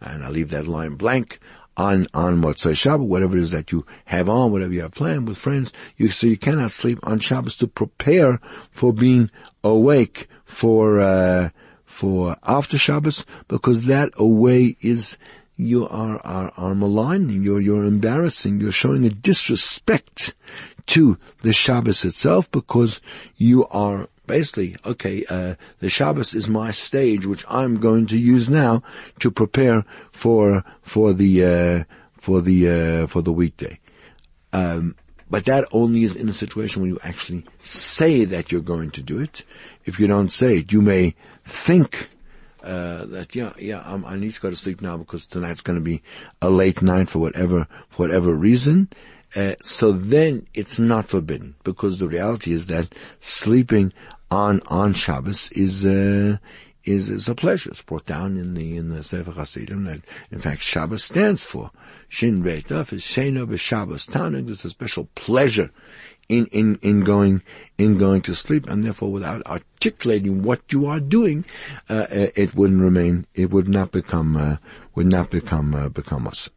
and 0.00 0.22
I'll 0.22 0.30
leave 0.30 0.50
that 0.50 0.66
line 0.66 0.96
blank 0.96 1.38
on, 1.76 2.06
on 2.14 2.40
Motzei 2.40 2.72
Shabbat, 2.72 3.06
whatever 3.06 3.36
it 3.36 3.42
is 3.42 3.50
that 3.50 3.72
you 3.72 3.86
have 4.06 4.28
on, 4.28 4.52
whatever 4.52 4.72
you 4.72 4.82
have 4.82 4.92
planned 4.92 5.26
with 5.26 5.38
friends, 5.38 5.72
you, 5.96 6.08
so 6.08 6.26
you 6.26 6.36
cannot 6.36 6.72
sleep 6.72 6.98
on 7.02 7.18
Shabbos 7.18 7.56
to 7.58 7.66
prepare 7.66 8.40
for 8.70 8.92
being 8.92 9.30
awake 9.64 10.28
for, 10.44 11.00
uh, 11.00 11.50
for 11.84 12.36
after 12.44 12.78
Shabbos, 12.78 13.24
because 13.48 13.84
that 13.86 14.10
away 14.16 14.76
is, 14.80 15.16
you 15.56 15.88
are, 15.88 16.20
are, 16.24 16.52
are 16.56 16.74
maligning, 16.74 17.42
you're, 17.42 17.60
you're 17.60 17.84
embarrassing, 17.84 18.60
you're 18.60 18.72
showing 18.72 19.04
a 19.04 19.10
disrespect 19.10 20.34
to 20.86 21.18
the 21.42 21.52
Shabbos 21.52 22.04
itself 22.04 22.50
because 22.50 23.00
you 23.36 23.66
are 23.68 24.08
basically, 24.26 24.76
okay, 24.84 25.24
uh, 25.28 25.54
the 25.80 25.88
Shabbos 25.88 26.34
is 26.34 26.48
my 26.48 26.70
stage, 26.70 27.26
which 27.26 27.44
I'm 27.48 27.78
going 27.80 28.06
to 28.08 28.18
use 28.18 28.48
now 28.48 28.82
to 29.20 29.30
prepare 29.30 29.84
for 30.10 30.64
for 30.82 31.12
the 31.12 31.44
uh, 31.44 31.84
for 32.18 32.40
the 32.40 32.68
uh, 32.68 33.06
for 33.06 33.22
the 33.22 33.32
weekday. 33.32 33.78
Um, 34.52 34.96
but 35.30 35.46
that 35.46 35.66
only 35.72 36.04
is 36.04 36.14
in 36.14 36.28
a 36.28 36.34
situation 36.34 36.82
when 36.82 36.90
you 36.90 36.98
actually 37.02 37.44
say 37.62 38.26
that 38.26 38.52
you're 38.52 38.60
going 38.60 38.90
to 38.90 39.02
do 39.02 39.18
it. 39.18 39.44
If 39.86 39.98
you 39.98 40.06
don't 40.06 40.30
say 40.30 40.58
it, 40.58 40.72
you 40.72 40.82
may 40.82 41.14
think 41.46 42.10
uh, 42.62 43.06
that 43.06 43.34
yeah, 43.34 43.52
yeah, 43.58 43.82
I'm, 43.84 44.04
i 44.04 44.14
need 44.14 44.34
to 44.34 44.40
go 44.40 44.50
to 44.50 44.56
sleep 44.56 44.82
now 44.82 44.96
because 44.96 45.26
tonight's 45.26 45.62
going 45.62 45.78
to 45.78 45.84
be 45.84 46.02
a 46.40 46.50
late 46.50 46.80
night 46.80 47.08
for 47.08 47.18
whatever 47.18 47.66
for 47.88 48.06
whatever 48.06 48.32
reason. 48.34 48.88
Uh, 49.34 49.54
so 49.62 49.92
then 49.92 50.46
it's 50.54 50.78
not 50.78 51.08
forbidden 51.08 51.54
because 51.64 51.98
the 51.98 52.08
reality 52.08 52.52
is 52.52 52.66
that 52.66 52.94
sleeping 53.20 53.92
on 54.30 54.60
on 54.66 54.92
Shabbos 54.94 55.50
is 55.52 55.86
uh, 55.86 56.36
is, 56.84 57.10
is 57.10 57.28
a 57.28 57.34
pleasure. 57.34 57.70
It's 57.70 57.82
brought 57.82 58.06
down 58.06 58.36
in 58.36 58.54
the, 58.54 58.76
in 58.76 58.88
the 58.88 59.02
Sefer 59.02 59.32
Hasidim 59.32 59.84
that, 59.84 60.00
in 60.30 60.38
fact, 60.38 60.62
Shabbos 60.62 61.04
stands 61.04 61.44
for. 61.44 61.70
Shin 62.08 62.42
Reitaf 62.42 62.92
is 62.92 63.02
Shena 63.02 63.46
B'Shabbos 63.46 64.08
Tanug. 64.10 64.46
There's 64.46 64.64
a 64.64 64.70
special 64.70 65.08
pleasure 65.14 65.70
in, 66.28 66.46
in, 66.46 66.78
in 66.82 67.00
going, 67.00 67.42
in 67.78 67.98
going 67.98 68.22
to 68.22 68.34
sleep, 68.34 68.68
and 68.68 68.84
therefore 68.84 69.12
without 69.12 69.46
articulating 69.46 70.42
what 70.42 70.72
you 70.72 70.86
are 70.86 71.00
doing, 71.00 71.44
uh, 71.88 72.06
uh 72.10 72.26
it 72.34 72.54
wouldn't 72.54 72.80
remain, 72.80 73.26
it 73.34 73.50
would 73.50 73.68
not 73.68 73.92
become, 73.92 74.36
uh, 74.36 74.56
would 74.94 75.06
not 75.06 75.30
become, 75.30 75.74
uh, 75.74 75.88
become 75.88 76.26
us. 76.26 76.48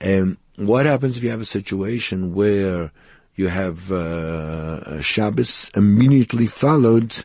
And 0.00 0.36
what 0.56 0.86
happens 0.86 1.16
if 1.16 1.22
you 1.22 1.30
have 1.30 1.40
a 1.40 1.46
situation 1.46 2.34
where 2.34 2.92
you 3.34 3.48
have, 3.48 3.90
uh, 3.90 5.00
Shabbos 5.00 5.70
immediately 5.74 6.46
followed 6.46 7.24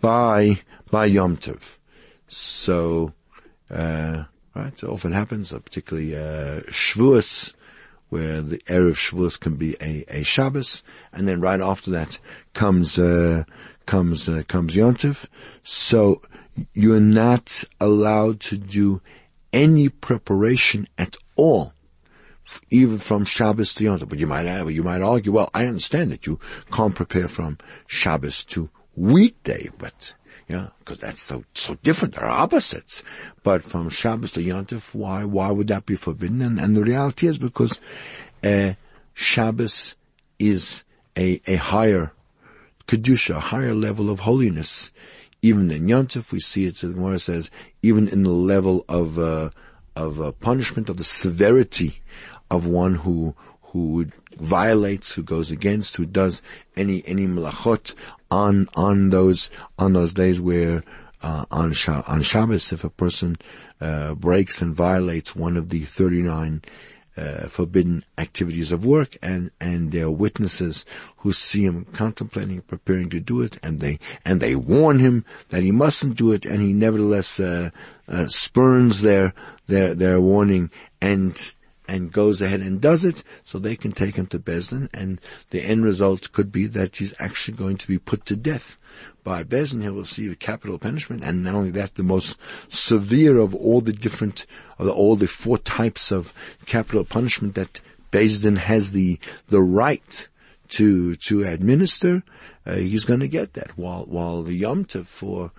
by, 0.00 0.60
by 0.90 1.06
Yom 1.06 1.36
Tov? 1.36 1.76
So, 2.28 3.12
uh, 3.70 4.24
right, 4.54 4.72
it 4.72 4.84
often 4.84 5.12
happens, 5.12 5.52
uh, 5.52 5.58
particularly, 5.58 6.14
uh, 6.14 6.60
Shavuos, 6.70 7.54
where 8.08 8.40
the 8.40 8.58
Erev 8.66 8.94
Shavuos 8.94 9.38
can 9.38 9.56
be 9.56 9.76
a, 9.80 10.04
a 10.08 10.22
Shabbos, 10.22 10.82
and 11.12 11.26
then 11.26 11.40
right 11.40 11.60
after 11.60 11.90
that 11.92 12.18
comes, 12.54 12.98
uh, 12.98 13.44
comes, 13.86 14.28
uh, 14.28 14.42
comes. 14.46 14.76
So 15.62 16.22
you're 16.72 17.00
not 17.00 17.64
allowed 17.80 18.40
to 18.40 18.56
do 18.56 19.00
any 19.52 19.88
preparation 19.88 20.86
at 20.98 21.16
all, 21.34 21.72
even 22.70 22.98
from 22.98 23.24
Shabbos 23.24 23.74
to 23.74 23.84
Yontif. 23.84 24.08
But 24.08 24.18
you 24.18 24.26
might 24.26 24.46
have, 24.46 24.70
you 24.70 24.82
might 24.82 25.02
argue, 25.02 25.32
well, 25.32 25.50
I 25.54 25.66
understand 25.66 26.12
that 26.12 26.26
you 26.26 26.38
can't 26.70 26.94
prepare 26.94 27.28
from 27.28 27.58
Shabbos 27.86 28.44
to 28.46 28.70
weekday, 28.94 29.70
but 29.78 30.14
yeah, 30.48 30.68
because 30.78 30.98
that's 30.98 31.20
so 31.20 31.44
so 31.54 31.76
different. 31.82 32.14
They're 32.14 32.28
opposites. 32.28 33.02
But 33.42 33.62
from 33.62 33.88
Shabbos 33.88 34.32
to 34.32 34.40
Yontif, 34.40 34.94
why 34.94 35.24
why 35.24 35.50
would 35.50 35.68
that 35.68 35.86
be 35.86 35.96
forbidden? 35.96 36.40
And, 36.40 36.60
and 36.60 36.76
the 36.76 36.82
reality 36.82 37.26
is 37.26 37.38
because 37.38 37.80
uh, 38.44 38.74
Shabbos 39.14 39.96
is 40.38 40.84
a 41.16 41.40
a 41.46 41.56
higher 41.56 42.12
kedusha, 42.86 43.36
a 43.36 43.40
higher 43.40 43.74
level 43.74 44.08
of 44.08 44.20
holiness. 44.20 44.92
Even 45.42 45.70
in 45.70 45.86
Yontif, 45.86 46.32
we 46.32 46.40
see 46.40 46.66
it. 46.66 46.76
The 46.76 46.88
Gemara 46.88 47.18
says, 47.18 47.50
even 47.82 48.08
in 48.08 48.22
the 48.22 48.30
level 48.30 48.84
of 48.88 49.18
uh, 49.18 49.50
of 49.96 50.20
uh, 50.20 50.32
punishment, 50.32 50.88
of 50.88 50.96
the 50.96 51.04
severity 51.04 52.02
of 52.50 52.66
one 52.66 52.96
who 52.96 53.34
who 53.62 54.06
violates, 54.38 55.12
who 55.12 55.22
goes 55.22 55.50
against, 55.50 55.96
who 55.96 56.06
does 56.06 56.42
any 56.76 57.02
any 57.06 57.26
malachot 57.26 57.94
on 58.30 58.68
on 58.74 59.10
those 59.10 59.50
on 59.78 59.92
those 59.92 60.12
days 60.12 60.40
where 60.40 60.82
uh, 61.22 61.44
on 61.50 61.74
on 61.88 62.22
Shabbos, 62.22 62.72
if 62.72 62.84
a 62.84 62.90
person 62.90 63.36
uh, 63.80 64.14
breaks 64.14 64.60
and 64.60 64.74
violates 64.74 65.34
one 65.34 65.56
of 65.56 65.70
the 65.70 65.84
thirty 65.84 66.22
nine 66.22 66.62
uh, 67.16 67.48
forbidden 67.48 68.04
activities 68.18 68.72
of 68.72 68.84
work, 68.84 69.16
and 69.22 69.50
and 69.60 69.90
there 69.92 70.06
are 70.06 70.10
witnesses 70.10 70.84
who 71.18 71.32
see 71.32 71.64
him 71.64 71.86
contemplating, 71.92 72.60
preparing 72.62 73.08
to 73.10 73.20
do 73.20 73.40
it, 73.40 73.58
and 73.62 73.80
they 73.80 73.98
and 74.24 74.40
they 74.40 74.54
warn 74.54 74.98
him 74.98 75.24
that 75.48 75.62
he 75.62 75.70
mustn't 75.70 76.16
do 76.16 76.32
it, 76.32 76.44
and 76.44 76.60
he 76.60 76.72
nevertheless 76.72 77.40
uh, 77.40 77.70
uh, 78.08 78.26
spurns 78.28 79.02
their 79.02 79.32
their 79.66 79.94
their 79.94 80.20
warning 80.20 80.70
and 81.00 81.54
and 81.88 82.12
goes 82.12 82.40
ahead 82.40 82.60
and 82.60 82.80
does 82.80 83.04
it, 83.04 83.22
so 83.44 83.58
they 83.58 83.76
can 83.76 83.92
take 83.92 84.16
him 84.16 84.26
to 84.26 84.38
Besdin, 84.38 84.88
and 84.92 85.20
the 85.50 85.62
end 85.62 85.84
result 85.84 86.32
could 86.32 86.50
be 86.50 86.66
that 86.66 86.96
he's 86.96 87.14
actually 87.18 87.56
going 87.56 87.76
to 87.76 87.88
be 87.88 87.98
put 87.98 88.24
to 88.26 88.36
death 88.36 88.76
by 89.24 89.44
Besdin. 89.44 89.82
He 89.82 89.88
will 89.88 90.00
receive 90.00 90.38
capital 90.38 90.78
punishment, 90.78 91.22
and 91.24 91.44
not 91.44 91.54
only 91.54 91.70
that, 91.72 91.94
the 91.94 92.02
most 92.02 92.36
severe 92.68 93.38
of 93.38 93.54
all 93.54 93.80
the 93.80 93.92
different, 93.92 94.46
of 94.78 94.88
all 94.88 95.16
the 95.16 95.26
four 95.26 95.58
types 95.58 96.10
of 96.10 96.32
capital 96.66 97.04
punishment 97.04 97.54
that 97.54 97.80
Besdin 98.10 98.58
has 98.58 98.92
the 98.92 99.18
the 99.48 99.62
right 99.62 100.28
to 100.68 101.16
to 101.16 101.44
administer, 101.44 102.22
uh, 102.64 102.74
he's 102.74 103.04
going 103.04 103.20
to 103.20 103.28
get 103.28 103.54
that. 103.54 103.76
While 103.76 104.04
while 104.04 104.42
the 104.42 104.54
Yom 104.54 104.84
for 104.84 105.52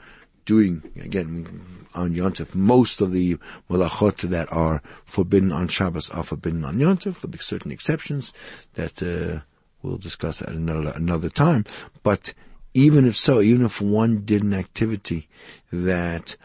doing, 0.47 0.81
again, 0.99 1.61
on 1.93 2.15
Yontif, 2.15 2.55
most 2.55 3.01
of 3.01 3.11
the 3.11 3.37
malachot 3.69 4.29
that 4.29 4.51
are 4.51 4.81
forbidden 5.05 5.51
on 5.51 5.67
Shabbos 5.67 6.09
are 6.09 6.23
forbidden 6.23 6.65
on 6.65 6.77
Yontif, 6.77 7.21
with 7.21 7.41
certain 7.41 7.71
exceptions 7.71 8.33
that 8.73 9.03
uh, 9.03 9.41
we'll 9.83 9.97
discuss 9.97 10.41
at 10.41 10.49
another, 10.49 10.93
another 10.95 11.29
time. 11.29 11.65
But 12.01 12.33
even 12.73 13.05
if 13.05 13.15
so, 13.15 13.41
even 13.41 13.65
if 13.65 13.81
one 13.81 14.23
did 14.23 14.41
an 14.41 14.53
activity 14.53 15.27
that 15.71 16.37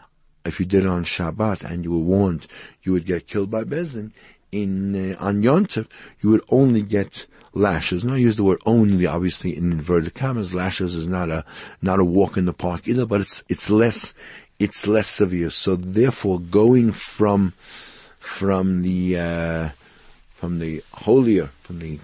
if 0.45 0.59
you 0.59 0.65
did 0.65 0.83
it 0.83 0.89
on 0.89 1.05
Shabbat 1.05 1.63
and 1.63 1.85
you 1.85 1.91
were 1.91 1.99
warned 1.99 2.47
you 2.83 2.91
would 2.91 3.05
get 3.05 3.27
killed 3.27 3.49
by 3.49 3.63
Bezdin, 3.63 4.11
in 4.51 5.13
uh, 5.13 5.17
on 5.19 5.41
Yontif, 5.41 5.87
you 6.21 6.29
would 6.29 6.43
only 6.49 6.81
get 6.81 7.25
lashes. 7.53 8.03
Now 8.03 8.13
I 8.13 8.17
use 8.17 8.35
the 8.35 8.43
word 8.43 8.61
only, 8.65 9.05
obviously 9.05 9.55
in 9.55 9.71
inverted 9.71 10.13
commas. 10.13 10.53
Lashes 10.53 10.95
is 10.95 11.07
not 11.07 11.29
a, 11.29 11.45
not 11.81 11.99
a 11.99 12.05
walk 12.05 12.37
in 12.37 12.45
the 12.45 12.53
park 12.53 12.87
either, 12.87 13.05
but 13.05 13.21
it's, 13.21 13.43
it's 13.49 13.69
less, 13.69 14.13
it's 14.59 14.87
less 14.87 15.07
severe. 15.07 15.49
So 15.49 15.75
therefore 15.75 16.39
going 16.39 16.91
from, 16.91 17.53
from 18.19 18.81
the, 18.81 19.17
uh, 19.17 19.69
from 20.33 20.59
the 20.59 20.83
holier, 20.93 21.51
from 21.61 21.79
the, 21.79 21.99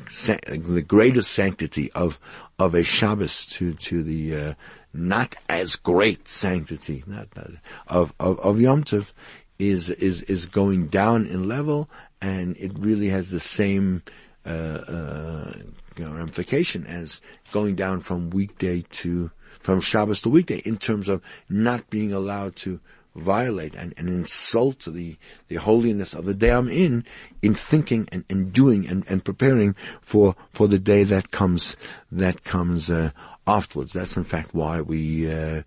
the 0.47 0.81
greatest 0.81 1.31
sanctity 1.31 1.91
of, 1.93 2.19
of 2.57 2.75
a 2.75 2.83
Shabbos 2.83 3.45
to, 3.47 3.73
to 3.73 4.03
the, 4.03 4.35
uh, 4.35 4.53
not 4.93 5.35
as 5.47 5.75
great 5.75 6.27
sanctity, 6.27 7.03
not, 7.05 7.27
not 7.35 7.51
of, 7.87 8.13
of, 8.19 8.39
of 8.39 8.59
Yom 8.59 8.83
Tov 8.83 9.11
is, 9.57 9.89
is, 9.89 10.21
is 10.23 10.45
going 10.45 10.87
down 10.87 11.25
in 11.27 11.43
level 11.43 11.89
and 12.21 12.57
it 12.57 12.71
really 12.77 13.09
has 13.09 13.29
the 13.29 13.39
same 13.39 14.01
uh, 14.49 14.51
uh, 14.51 15.53
know, 16.05 16.13
ramification 16.13 16.85
as 16.87 17.21
going 17.51 17.75
down 17.75 18.01
from 18.01 18.29
weekday 18.29 18.83
to 18.89 19.31
from 19.59 19.81
Shabbos 19.81 20.21
to 20.21 20.29
weekday 20.29 20.59
in 20.59 20.77
terms 20.77 21.09
of 21.09 21.21
not 21.49 21.89
being 21.89 22.13
allowed 22.13 22.55
to 22.57 22.79
violate 23.15 23.75
and, 23.75 23.93
and 23.97 24.07
insult 24.07 24.85
the, 24.85 25.17
the 25.47 25.55
holiness 25.55 26.13
of 26.13 26.25
the 26.25 26.33
day 26.33 26.51
I'm 26.51 26.69
in, 26.69 27.03
in 27.41 27.55
thinking 27.55 28.07
and, 28.11 28.23
and 28.29 28.53
doing 28.53 28.87
and, 28.87 29.03
and 29.09 29.25
preparing 29.25 29.75
for, 30.01 30.35
for 30.51 30.67
the 30.67 30.79
day 30.79 31.03
that 31.03 31.31
comes, 31.31 31.75
that 32.11 32.43
comes, 32.43 32.89
uh, 32.89 33.11
afterwards. 33.47 33.91
That's 33.91 34.15
in 34.15 34.23
fact 34.23 34.53
why 34.53 34.81
we, 34.81 35.29
uh, 35.29 35.63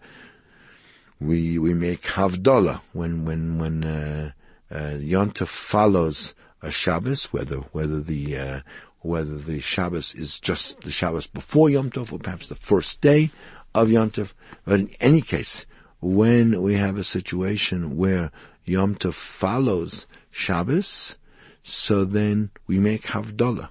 we, 1.20 1.58
we 1.58 1.74
make 1.74 2.02
Havdalah 2.02 2.80
when, 2.92 3.24
when, 3.24 3.58
when, 3.58 3.84
uh, 3.84 4.30
uh, 4.70 5.44
follows 5.44 6.34
a 6.62 6.70
Shabbos, 6.70 7.32
whether 7.32 7.56
whether 7.72 8.00
the 8.00 8.38
uh, 8.38 8.60
whether 9.00 9.36
the 9.36 9.60
Shabbos 9.60 10.14
is 10.14 10.38
just 10.38 10.80
the 10.82 10.90
Shabbos 10.90 11.26
before 11.26 11.68
Yom 11.68 11.90
Tov 11.90 12.12
or 12.12 12.18
perhaps 12.18 12.46
the 12.46 12.54
first 12.54 13.00
day 13.00 13.30
of 13.74 13.90
Yom 13.90 14.10
Tov. 14.10 14.32
But 14.64 14.80
in 14.80 14.90
any 15.00 15.20
case, 15.20 15.66
when 16.00 16.62
we 16.62 16.74
have 16.74 16.98
a 16.98 17.04
situation 17.04 17.96
where 17.96 18.30
Yom 18.64 18.94
Tov 18.94 19.14
follows 19.14 20.06
Shabbos, 20.30 21.16
so 21.62 22.04
then 22.04 22.50
we 22.66 22.78
make 22.78 23.02
Havdalah. 23.04 23.70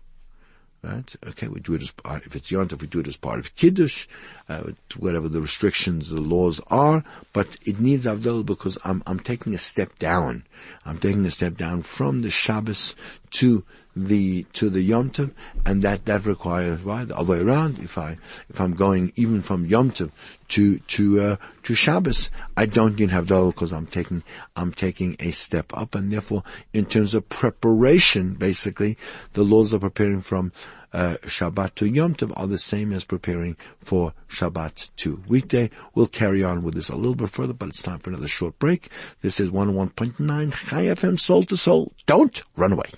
Right? 0.84 1.16
Okay, 1.28 1.48
we 1.48 1.60
do 1.60 1.76
it 1.76 1.84
as 1.84 1.92
part, 1.92 2.26
if 2.26 2.36
it's 2.36 2.52
Yom 2.52 2.68
Tov, 2.68 2.82
we 2.82 2.88
do 2.88 3.00
it 3.00 3.08
as 3.08 3.18
part 3.18 3.40
of 3.40 3.56
Kiddush, 3.56 4.08
uh, 4.52 4.72
whatever 4.98 5.30
the 5.30 5.42
restrictions, 5.42 6.10
the 6.10 6.20
laws 6.20 6.60
are, 6.68 7.04
but 7.34 7.56
it 7.66 7.80
needs 7.80 8.06
Avdol 8.06 8.46
because 8.46 8.78
I'm, 8.84 9.02
I'm 9.08 9.20
taking 9.20 9.54
a 9.54 9.58
step 9.58 9.98
down. 10.00 10.44
I'm 10.86 10.98
taking 10.98 11.26
a 11.26 11.32
step 11.32 11.56
down 11.58 11.84
from 11.84 12.22
the 12.22 12.30
Shabbos 12.30 12.96
to 13.32 13.64
the 13.96 14.44
to 14.54 14.70
the 14.70 14.82
Yom 14.82 15.10
Tov, 15.10 15.32
and 15.66 15.82
that 15.82 16.06
that 16.06 16.26
requires 16.26 16.82
right 16.82 17.08
the 17.08 17.18
other 17.18 17.34
way 17.34 17.42
around. 17.42 17.80
If 17.80 17.98
I 17.98 18.18
if 18.50 18.60
I'm 18.62 18.74
going 18.74 19.12
even 19.16 19.42
from 19.42 19.66
Yom 19.66 19.92
Tov 19.92 20.12
to 20.50 20.80
to 20.80 21.22
uh, 21.22 21.36
to 21.64 21.76
Shabbos, 21.76 22.32
I 22.56 22.66
don't 22.68 22.98
need 22.98 23.10
Havdalah 23.10 23.54
because 23.54 23.74
I'm 23.74 23.88
taking 23.88 24.24
I'm 24.56 24.72
taking 24.72 25.18
a 25.20 25.32
step 25.32 25.76
up, 25.76 25.96
and 25.96 26.12
therefore, 26.12 26.44
in 26.74 26.86
terms 26.86 27.14
of 27.14 27.28
preparation, 27.28 28.36
basically, 28.36 28.98
the 29.34 29.44
laws 29.44 29.74
are 29.74 29.80
preparing 29.80 30.22
from 30.22 30.54
uh, 30.94 31.18
Shabbat 31.24 31.76
to 31.76 31.86
Yom 31.88 32.16
Tov 32.16 32.34
are 32.36 32.48
the 32.48 32.58
same 32.58 32.92
as 32.92 33.04
preparing 33.04 33.56
for 33.80 34.14
Shabbat 34.30 34.90
to 34.98 35.24
weekday. 35.28 35.70
We'll 35.96 36.08
carry 36.08 36.44
on 36.44 36.64
with 36.64 36.74
this 36.74 36.90
a 36.90 36.96
little 36.96 37.16
bit 37.16 37.30
further, 37.30 37.54
but 37.54 37.70
it's 37.70 37.82
time 37.82 38.00
for 38.00 38.10
another 38.10 38.28
short 38.28 38.58
break. 38.60 38.90
This 39.22 39.40
is 39.40 39.52
101.9 39.52 40.54
Chai 40.54 40.86
FM 40.86 41.20
Soul 41.20 41.44
to 41.46 41.58
Soul. 41.58 41.94
Don't 42.06 42.44
run 42.56 42.74
away. 42.74 42.90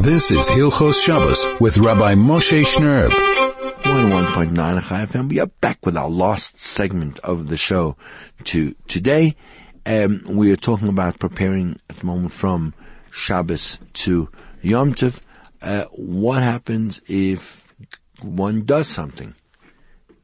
This 0.00 0.30
is 0.30 0.48
Hilchos 0.48 1.02
Shabbos 1.02 1.44
with 1.60 1.78
Rabbi 1.78 2.14
Moshe 2.14 2.64
Shnerb. 2.64 3.10
101.9 3.82 4.88
Chai 4.88 5.06
FM. 5.06 5.28
We 5.28 5.40
are 5.40 5.46
back 5.46 5.84
with 5.84 5.96
our 5.96 6.08
last 6.08 6.58
segment 6.58 7.18
of 7.20 7.48
the 7.48 7.56
show 7.56 7.96
to 8.44 8.74
today. 8.86 9.36
Um, 9.86 10.22
we 10.28 10.52
are 10.52 10.56
talking 10.56 10.88
about 10.88 11.18
preparing 11.18 11.80
at 11.88 11.96
the 11.96 12.06
moment 12.06 12.32
from 12.32 12.74
Shabbos 13.10 13.78
to 13.94 14.28
Yom 14.62 14.94
Tov 14.94 15.20
uh, 15.62 15.84
what 15.86 16.42
happens 16.42 17.00
if 17.06 17.66
one 18.20 18.64
does 18.64 18.88
something? 18.88 19.34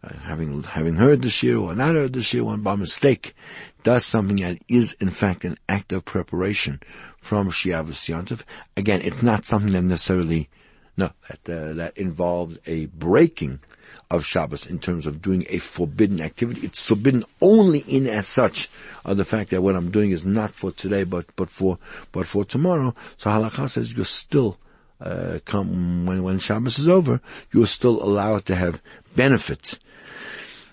uh, 0.06 0.14
having 0.18 0.62
having 0.62 0.94
heard 0.94 1.22
the 1.22 1.28
shiur 1.28 1.62
or 1.62 1.74
not 1.74 1.94
heard 1.94 2.12
the 2.12 2.20
shiur, 2.20 2.42
one 2.42 2.60
by 2.60 2.76
mistake 2.76 3.34
does 3.82 4.04
something 4.04 4.36
that 4.36 4.58
is 4.68 4.96
in 5.00 5.10
fact 5.10 5.44
an 5.44 5.58
act 5.68 5.92
of 5.92 6.04
preparation 6.04 6.80
from 7.18 7.50
Shiavas 7.50 8.08
Yontif. 8.08 8.42
Again, 8.76 9.00
it's 9.02 9.22
not 9.22 9.44
something 9.44 9.72
that 9.72 9.82
necessarily 9.82 10.48
no 10.96 11.10
that 11.28 11.48
uh, 11.48 11.72
that 11.74 11.96
involved 11.98 12.58
a 12.66 12.86
breaking 12.86 13.60
of 14.10 14.24
Shabbos 14.24 14.66
in 14.66 14.78
terms 14.78 15.06
of 15.06 15.20
doing 15.20 15.44
a 15.48 15.58
forbidden 15.58 16.20
activity. 16.20 16.60
It's 16.66 16.86
forbidden 16.86 17.24
only 17.40 17.80
in 17.80 18.06
as 18.06 18.26
such 18.26 18.70
of 19.04 19.16
the 19.16 19.24
fact 19.24 19.50
that 19.50 19.62
what 19.62 19.74
I'm 19.74 19.90
doing 19.90 20.12
is 20.12 20.24
not 20.24 20.52
for 20.52 20.70
today, 20.70 21.04
but 21.04 21.26
but 21.36 21.50
for 21.50 21.78
but 22.12 22.26
for 22.26 22.44
tomorrow. 22.44 22.94
So 23.16 23.30
halakha 23.30 23.68
says 23.68 23.92
you're 23.92 24.04
still 24.04 24.58
uh, 25.00 25.38
come 25.44 26.06
when 26.06 26.22
when 26.22 26.38
Shabbos 26.38 26.78
is 26.78 26.88
over, 26.88 27.20
you're 27.52 27.66
still 27.66 28.02
allowed 28.02 28.46
to 28.46 28.56
have 28.56 28.80
benefit 29.14 29.78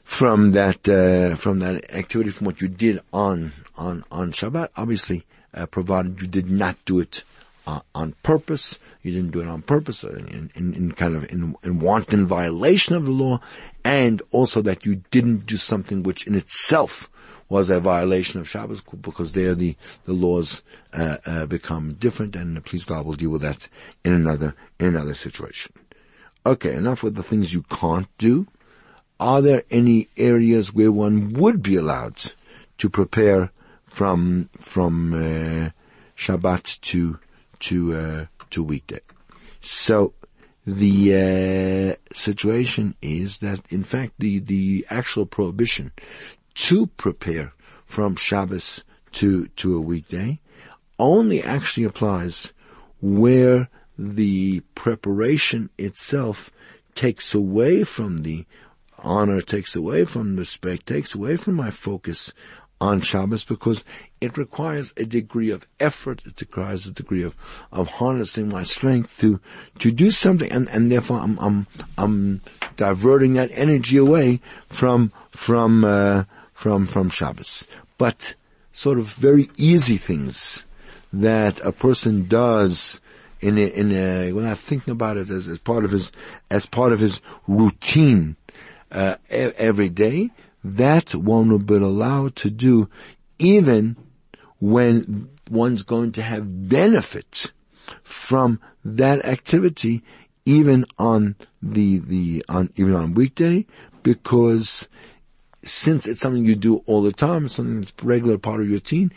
from 0.04 0.52
that 0.52 0.88
uh, 0.88 1.36
from 1.36 1.60
that 1.60 1.92
activity 1.94 2.30
from 2.30 2.46
what 2.46 2.62
you 2.62 2.68
did 2.68 3.02
on 3.12 3.52
on 3.78 4.04
on 4.12 4.32
Shabbat. 4.32 4.70
Obviously, 4.78 5.26
uh, 5.54 5.66
provided 5.66 6.22
you 6.22 6.28
did 6.28 6.50
not 6.50 6.78
do 6.86 7.00
it 7.00 7.24
uh, 7.68 7.82
on 7.96 8.14
purpose. 8.24 8.80
You 9.02 9.12
didn't 9.12 9.32
do 9.32 9.42
it 9.42 9.48
on 9.48 9.62
purpose, 9.62 10.04
or 10.04 10.18
in, 10.18 10.52
in, 10.56 10.74
in 10.74 10.92
kind 10.94 11.16
of 11.16 11.30
in, 11.32 11.56
in, 11.64 11.80
wanton 11.80 12.26
violation 12.26 12.96
of 12.96 13.06
the 13.06 13.12
law, 13.12 13.40
and 13.84 14.22
also 14.32 14.62
that 14.62 14.86
you 14.86 15.02
didn't 15.12 15.46
do 15.46 15.58
something 15.58 16.04
which 16.04 16.28
in 16.28 16.36
itself 16.36 17.10
was 17.54 17.70
a 17.70 17.80
violation 17.80 18.42
of 18.42 18.50
Shabbos, 18.50 18.82
because 18.82 19.32
there 19.34 19.56
the 19.56 19.76
the 20.06 20.14
laws 20.26 20.64
uh, 20.94 21.18
uh, 21.26 21.46
become 21.46 21.94
different, 22.06 22.36
and 22.36 22.64
please 22.66 22.84
God 22.84 23.06
will 23.06 23.20
deal 23.22 23.34
with 23.36 23.44
that 23.50 23.62
in 24.04 24.14
another 24.14 24.56
in 24.80 24.88
another 24.88 25.16
situation. 25.26 25.72
Okay, 26.46 26.74
enough 26.74 27.04
with 27.04 27.16
the 27.16 27.28
things 27.30 27.54
you 27.54 27.64
can't 27.64 28.10
do. 28.18 28.48
Are 29.20 29.42
there 29.42 29.64
any 29.70 30.10
areas 30.18 30.74
where 30.74 30.92
one 30.92 31.34
would 31.34 31.62
be 31.62 31.76
allowed 31.78 32.20
to 32.80 32.90
prepare 32.90 33.52
from 33.86 34.50
from 34.60 35.14
uh, 35.14 35.70
Shabbat 36.18 36.82
to 36.82 37.20
to 37.60 37.96
uh, 37.96 38.26
to 38.50 38.64
weekday. 38.64 39.00
So 39.62 40.14
the 40.66 40.96
uh, 41.14 42.14
situation 42.14 42.96
is 43.02 43.38
that 43.40 43.62
in 43.70 43.84
fact 43.84 44.14
the 44.20 44.40
the 44.40 44.86
actual 44.90 45.26
prohibition 45.26 45.92
to 46.56 46.88
prepare 46.88 47.54
from 47.86 48.16
Shabbos 48.16 48.84
to 49.14 49.48
to 49.48 49.78
a 49.78 49.82
weekday 49.82 50.40
only 51.00 51.42
actually 51.44 51.84
applies 51.84 52.54
where 53.02 53.70
the 53.98 54.62
preparation 54.76 55.70
itself 55.78 56.52
takes 56.96 57.34
away 57.34 57.84
from 57.84 58.20
the 58.20 58.46
honor, 59.00 59.42
takes 59.42 59.76
away 59.76 60.06
from 60.06 60.36
respect, 60.36 60.88
takes 60.88 61.14
away 61.14 61.36
from 61.36 61.56
my 61.56 61.70
focus 61.70 62.32
on 62.80 63.02
Shabbos 63.02 63.44
because 63.44 63.84
it 64.20 64.38
requires 64.38 64.94
a 64.98 65.06
degree 65.06 65.50
of 65.52 65.68
effort, 65.80 66.22
it 66.26 66.40
requires 66.42 66.86
a 66.86 66.92
degree 66.92 67.24
of, 67.24 67.36
of 67.72 67.88
harnessing 67.88 68.50
my 68.50 68.64
strength 68.64 69.20
to, 69.20 69.40
to 69.80 69.92
do 69.92 70.12
something 70.12 70.52
and, 70.52 70.70
and 70.70 70.92
therefore 70.92 71.20
I'm, 71.20 71.40
I'm, 71.40 71.68
I'm 71.98 72.42
diverting 72.76 73.34
that 73.34 73.52
energy 73.54 73.98
away 73.98 74.42
from, 74.68 75.12
from, 75.32 75.84
uh, 75.84 76.24
from, 76.54 76.88
from 76.88 77.10
Shabbos. 77.10 77.66
But 77.98 78.36
sort 78.72 78.98
of 78.98 79.08
very 79.08 79.50
easy 79.58 79.98
things 79.98 80.66
that 81.12 81.60
a 81.64 81.72
person 81.72 82.28
does 82.28 83.02
in 83.40 83.58
a, 83.58 83.68
in 83.68 83.92
a, 83.92 84.32
when 84.32 84.46
I'm 84.46 84.56
thinking 84.56 84.94
about 84.94 85.18
it 85.18 85.30
as, 85.30 85.48
as 85.48 85.60
part 85.60 85.84
of 85.84 85.92
his, 85.92 86.12
as 86.50 86.66
part 86.66 86.94
of 86.94 87.00
his 87.00 87.22
routine, 87.48 88.38
uh, 88.94 89.18
every 89.30 89.90
day, 89.90 90.30
that 90.64 91.14
one 91.14 91.50
will 91.50 91.60
be 91.60 91.76
allowed 91.76 92.36
to 92.38 92.50
do 92.50 92.90
even 93.40 93.98
when 94.60 95.30
one's 95.50 95.84
going 95.84 96.12
to 96.14 96.22
have 96.22 96.70
benefit 96.70 97.52
from 98.04 98.60
that 98.86 99.26
activity 99.26 100.04
even 100.46 100.86
on 100.98 101.36
the, 101.62 101.98
the, 102.00 102.46
on, 102.48 102.72
even 102.76 102.94
on 102.94 103.14
weekday 103.14 103.66
because 104.04 104.88
since 105.64 106.08
it's 106.08 106.20
something 106.20 106.46
you 106.46 106.56
do 106.56 106.84
all 106.86 107.02
the 107.02 107.14
time, 107.14 107.46
it's 107.46 107.56
something 107.56 107.82
that's 107.82 107.94
regular 108.04 108.38
part 108.38 108.60
of 108.62 108.68
your 108.68 108.76
routine, 108.76 109.12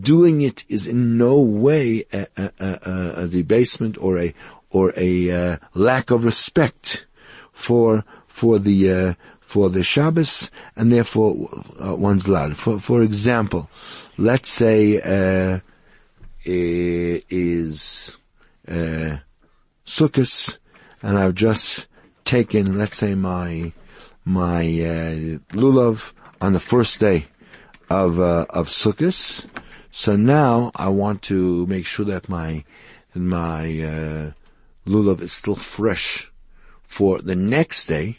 doing 0.00 0.40
it 0.40 0.64
is 0.68 0.86
in 0.86 1.16
no 1.16 1.40
way 1.40 2.04
a, 2.12 2.26
a, 2.36 2.52
a, 2.58 3.12
a 3.24 3.28
debasement 3.28 3.96
or 3.98 4.18
a, 4.18 4.34
or 4.70 4.92
a 4.96 5.30
uh, 5.30 5.56
lack 5.74 6.10
of 6.10 6.24
respect 6.24 7.06
for, 7.52 8.04
for 8.26 8.58
the, 8.58 8.90
uh, 8.90 9.14
for 9.40 9.70
the 9.70 9.84
Shabbos, 9.84 10.50
and 10.74 10.90
therefore 10.90 11.48
uh, 11.80 11.94
one's 11.94 12.26
allowed. 12.26 12.56
For, 12.56 12.80
for 12.80 13.02
example, 13.02 13.70
let's 14.18 14.48
say 14.48 15.00
uh, 15.00 15.60
is 16.44 18.16
uh, 18.66 19.16
Sukkot, 19.86 20.58
and 21.02 21.18
I've 21.18 21.34
just 21.34 21.86
taken, 22.24 22.78
let's 22.78 22.96
say, 22.96 23.14
my 23.14 23.72
my 24.24 24.62
uh, 24.62 25.38
lulav 25.52 26.12
on 26.40 26.52
the 26.52 26.60
first 26.60 27.00
day 27.00 27.26
of 27.90 28.20
uh, 28.20 28.46
of 28.50 28.68
Sukkot. 28.68 29.46
So 29.90 30.16
now 30.16 30.72
I 30.74 30.88
want 30.88 31.22
to 31.22 31.66
make 31.66 31.86
sure 31.86 32.06
that 32.06 32.28
my 32.28 32.64
my 33.14 33.64
uh, 33.64 34.32
lulav 34.86 35.20
is 35.20 35.32
still 35.32 35.56
fresh 35.56 36.30
for 36.82 37.20
the 37.20 37.36
next 37.36 37.86
day 37.86 38.18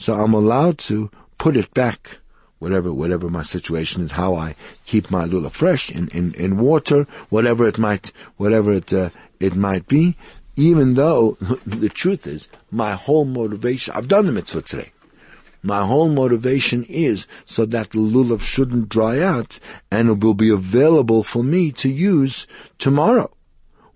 so 0.00 0.14
I'm 0.14 0.32
allowed 0.32 0.78
to 0.88 1.10
put 1.36 1.56
it 1.56 1.74
back, 1.74 2.18
whatever, 2.58 2.90
whatever 2.90 3.28
my 3.28 3.42
situation 3.42 4.02
is, 4.02 4.12
how 4.12 4.34
I 4.34 4.56
keep 4.86 5.10
my 5.10 5.26
lulav 5.26 5.52
fresh 5.52 5.90
in, 5.90 6.08
in, 6.08 6.34
in 6.34 6.56
water, 6.58 7.06
whatever 7.28 7.68
it 7.68 7.78
might, 7.78 8.12
whatever 8.38 8.72
it, 8.72 8.92
uh, 8.92 9.10
it 9.40 9.54
might 9.54 9.86
be, 9.86 10.16
even 10.56 10.94
though 10.94 11.32
the 11.66 11.88
truth 11.90 12.26
is, 12.26 12.48
my 12.70 12.92
whole 12.92 13.26
motivation, 13.26 13.94
I've 13.94 14.08
done 14.08 14.26
the 14.26 14.32
mitzvah 14.32 14.62
today. 14.62 14.92
My 15.62 15.86
whole 15.86 16.08
motivation 16.08 16.84
is 16.84 17.26
so 17.44 17.66
that 17.66 17.90
the 17.90 17.98
lulav 17.98 18.40
shouldn't 18.40 18.88
dry 18.88 19.20
out 19.20 19.58
and 19.90 20.08
it 20.08 20.20
will 20.20 20.34
be 20.34 20.50
available 20.50 21.22
for 21.22 21.44
me 21.44 21.70
to 21.72 21.90
use 21.90 22.46
tomorrow 22.78 23.30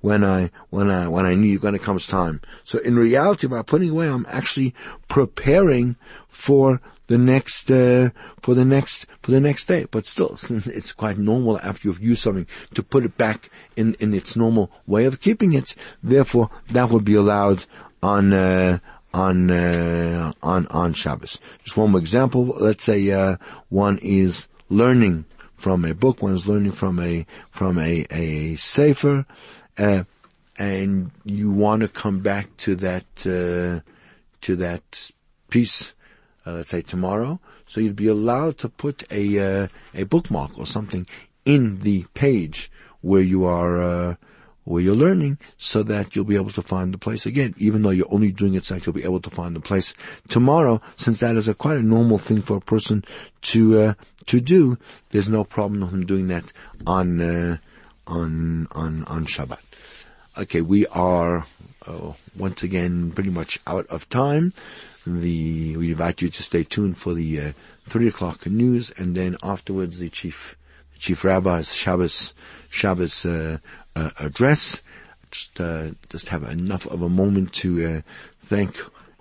when 0.05 0.23
I 0.23 0.51
when 0.69 0.91
I 0.91 1.09
when 1.09 1.25
I 1.25 1.35
need 1.35 1.63
when 1.63 1.75
it 1.75 1.83
comes 1.83 2.07
time. 2.07 2.43
So 2.63 2.79
in 2.79 2.97
reality, 2.97 3.47
by 3.47 3.63
putting 3.63 3.89
away, 3.89 4.07
I'm 4.07 4.27
actually 4.29 4.75
preparing 5.09 5.97
for 6.29 6.83
the 7.07 7.17
next 7.17 7.71
uh, 7.71 8.11
for 8.43 8.55
the 8.55 8.67
next 8.67 9.07
for 9.23 9.31
the 9.31 9.41
next 9.41 9.67
day. 9.67 9.87
But 9.91 10.05
still, 10.05 10.37
it's 10.51 10.93
quite 10.93 11.17
normal 11.17 11.59
after 11.61 11.89
you've 11.89 12.03
used 12.03 12.23
something 12.23 12.47
to 12.75 12.83
put 12.83 13.07
it 13.07 13.17
back 13.17 13.49
in 13.77 13.95
in 13.95 14.13
its 14.13 14.37
normal 14.37 14.71
way 14.87 15.07
of 15.07 15.23
keeping 15.23 15.55
it. 15.55 15.75
Therefore, 16.03 16.51
that 16.71 16.91
would 16.91 17.05
be 17.05 17.15
allowed 17.15 17.65
on. 18.03 18.35
Uh, 18.35 18.79
on 19.15 19.51
uh, 19.51 20.33
on 20.43 20.67
on 20.67 20.93
Shabbos. 20.93 21.39
Just 21.63 21.77
one 21.77 21.93
more 21.93 22.01
example. 22.01 22.45
Let's 22.47 22.85
say 22.85 23.11
uh, 23.11 23.37
one 23.69 23.99
is 23.99 24.49
learning 24.69 25.25
from 25.55 25.85
a 25.85 25.95
book. 25.95 26.21
One 26.21 26.35
is 26.35 26.47
learning 26.47 26.73
from 26.73 26.99
a 26.99 27.25
from 27.51 27.79
a 27.79 28.05
a 28.11 28.57
sefer, 28.57 29.25
uh, 29.79 30.05
and 30.59 31.13
you 31.25 31.51
want 31.51 31.83
to 31.83 31.89
come 31.89 32.21
back 32.21 32.55
to 32.59 32.75
that 32.77 33.07
uh, 33.21 33.81
to 34.43 34.57
that 34.57 35.11
piece, 35.49 35.95
uh, 36.45 36.53
let's 36.53 36.71
say 36.71 36.83
tomorrow. 36.83 37.39
So 37.67 37.81
you'd 37.81 37.97
be 37.97 38.09
allowed 38.09 38.59
to 38.59 38.69
put 38.69 39.05
a 39.13 39.39
uh, 39.39 39.69
a 39.95 40.05
bookmark 40.05 40.59
or 40.59 40.67
something 40.67 41.07
in 41.45 41.81
the 41.81 42.05
page 42.15 42.71
where 43.01 43.23
you 43.23 43.45
are 43.45 43.83
uh, 43.83 44.15
where 44.65 44.83
you're 44.83 44.95
learning, 44.95 45.39
so 45.59 45.83
that 45.83 46.15
you'll 46.15 46.25
be 46.25 46.37
able 46.37 46.51
to 46.51 46.63
find 46.63 46.93
the 46.93 46.99
place 46.99 47.27
again. 47.27 47.55
Even 47.59 47.83
though 47.83 47.91
you're 47.91 48.13
only 48.13 48.33
doing 48.33 48.55
it, 48.55 48.65
so 48.65 48.77
you'll 48.77 48.93
be 48.93 49.05
able 49.05 49.21
to 49.21 49.31
find 49.31 49.55
the 49.55 49.61
place 49.61 49.95
tomorrow. 50.29 50.81
Since 50.97 51.21
that 51.21 51.37
is 51.37 51.49
a 51.49 51.55
quite 51.55 51.77
a 51.77 51.83
normal 51.83 52.19
thing 52.19 52.43
for 52.43 52.57
a 52.57 52.61
person 52.61 53.05
to 53.43 53.81
uh, 53.81 53.95
to 54.27 54.41
do, 54.41 54.79
there's 55.11 55.29
no 55.29 55.45
problem 55.45 55.81
with 55.81 55.91
him 55.93 56.07
doing 56.07 56.29
that 56.29 56.53
on 56.87 57.61
on 58.07 58.69
on 58.73 59.05
on 59.05 59.27
Shabbat. 59.27 59.61
Okay, 60.37 60.61
we 60.61 60.87
are 60.89 61.47
uh, 61.87 62.13
once 62.37 62.63
again 62.63 63.13
pretty 63.13 63.31
much 63.31 63.61
out 63.67 63.87
of 63.87 64.09
time. 64.09 64.53
The 65.07 65.77
we 65.77 65.91
invite 65.93 66.23
you 66.23 66.31
to 66.31 66.43
stay 66.43 66.65
tuned 66.65 66.97
for 66.97 67.15
the 67.15 67.41
uh, 67.41 67.53
three 67.87 68.09
o'clock 68.09 68.47
news, 68.47 68.91
and 68.97 69.15
then 69.15 69.37
afterwards 69.43 69.99
the 69.99 70.09
chief 70.09 70.57
chief 70.99 71.25
rabbi's 71.25 71.75
Shabbos 71.75 72.35
Shabbos 72.71 73.25
uh, 73.27 73.59
uh 73.97 74.11
address. 74.19 74.83
Just 75.31 75.61
uh, 75.61 75.91
just 76.11 76.29
have 76.29 76.45
enough 76.45 76.87
of 76.87 77.03
a 77.03 77.09
moment 77.09 77.53
to 77.55 77.85
uh, 77.87 78.01
thank 78.45 78.77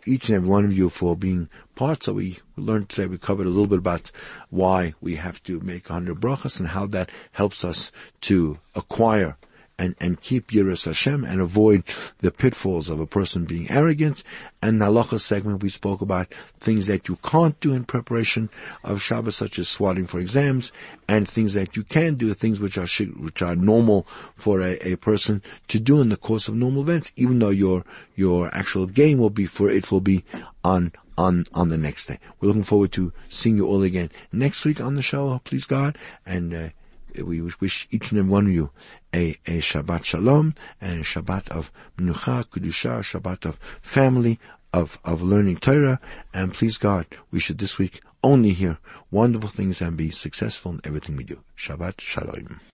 each 0.06 0.30
and 0.30 0.36
every 0.36 0.50
one 0.50 0.66
of 0.66 0.74
you 0.74 0.90
for 0.90 1.16
being 1.16 1.50
part. 1.76 2.04
So 2.04 2.14
we 2.14 2.40
learned 2.58 2.90
today, 2.90 3.08
we 3.08 3.18
covered 3.18 3.48
a 3.48 3.50
little 3.50 3.68
bit 3.68 3.80
about 3.80 4.12
why 4.50 4.94
we 5.02 5.16
have 5.16 5.42
to 5.44 5.60
make 5.62 5.90
100 5.90 6.20
brachas 6.20 6.60
and 6.60 6.70
how 6.70 6.86
that 6.88 7.10
helps 7.32 7.64
us 7.64 7.92
to 8.22 8.60
acquire 8.76 9.38
and, 9.78 9.96
and 10.00 10.22
keep 10.22 10.52
Yiras 10.52 10.86
Hashem 10.86 11.24
and 11.24 11.42
avoid 11.42 11.84
the 12.20 12.32
pitfalls 12.32 12.90
of 12.90 13.00
a 13.00 13.08
person 13.08 13.46
being 13.46 13.70
arrogant. 13.70 14.24
And 14.62 14.80
the 14.80 14.86
halacha 14.86 15.20
segment, 15.20 15.64
we 15.64 15.70
spoke 15.70 16.02
about 16.02 16.34
things 16.60 16.88
that 16.88 17.08
you 17.08 17.18
can't 17.18 17.60
do 17.60 17.74
in 17.74 17.86
preparation 17.86 18.50
of 18.84 19.02
Shabbos, 19.02 19.36
such 19.36 19.60
as 19.60 19.68
swatting 19.68 20.06
for 20.06 20.20
exams, 20.20 20.72
and 21.08 21.28
things 21.28 21.54
that 21.54 21.76
you 21.76 21.84
can 21.84 22.16
do, 22.16 22.34
things 22.34 22.60
which 22.60 22.78
are 22.78 22.88
which 23.18 23.42
are 23.42 23.56
normal 23.56 24.08
for 24.36 24.62
a, 24.62 24.78
a 24.88 24.96
person 24.96 25.42
to 25.68 25.80
do 25.80 26.02
in 26.02 26.10
the 26.10 26.18
course 26.18 26.48
of 26.48 26.56
normal 26.56 26.84
events, 26.84 27.12
even 27.16 27.40
though 27.40 27.50
your 27.50 27.84
your 28.16 28.54
actual 28.56 28.86
game 28.86 29.18
will 29.18 29.30
be 29.30 29.46
for 29.46 29.70
it 29.70 29.92
will 29.92 30.02
be 30.02 30.24
on 30.64 30.92
on 31.18 31.46
on 31.54 31.70
the 31.70 31.78
next 31.78 32.06
day. 32.06 32.20
We're 32.40 32.48
looking 32.48 32.64
forward 32.64 32.92
to 32.94 33.12
seeing 33.28 33.58
you 33.58 33.66
all 33.66 33.84
again 33.84 34.12
next 34.32 34.64
week 34.66 34.80
on 34.80 34.96
the 34.96 35.02
show, 35.02 35.42
please 35.44 35.66
God, 35.66 35.98
and. 36.26 36.54
Uh, 36.54 36.70
we 37.22 37.42
wish 37.42 37.88
each 37.92 38.12
and 38.12 38.20
every 38.20 38.32
one 38.32 38.48
of 38.48 38.54
you 38.54 38.72
a, 39.14 39.38
a 39.46 39.60
Shabbat 39.60 40.04
Shalom 40.04 40.56
and 40.82 41.02
a 41.02 41.04
Shabbat 41.04 41.50
of 41.50 41.72
Menucha, 41.98 42.46
Kedusha, 42.46 43.00
Shabbat 43.00 43.46
of 43.46 43.60
family, 43.82 44.40
of, 44.74 45.00
of 45.06 45.22
learning 45.22 45.58
Torah, 45.58 46.00
and 46.34 46.54
please 46.54 46.78
God, 46.78 47.06
we 47.32 47.40
should 47.40 47.60
this 47.60 47.78
week 47.78 48.02
only 48.24 48.54
hear 48.54 48.80
wonderful 49.12 49.50
things 49.50 49.82
and 49.82 49.96
be 49.96 50.10
successful 50.10 50.72
in 50.72 50.82
everything 50.84 51.16
we 51.16 51.24
do. 51.24 51.40
Shabbat 51.58 52.02
Shalom. 52.02 52.60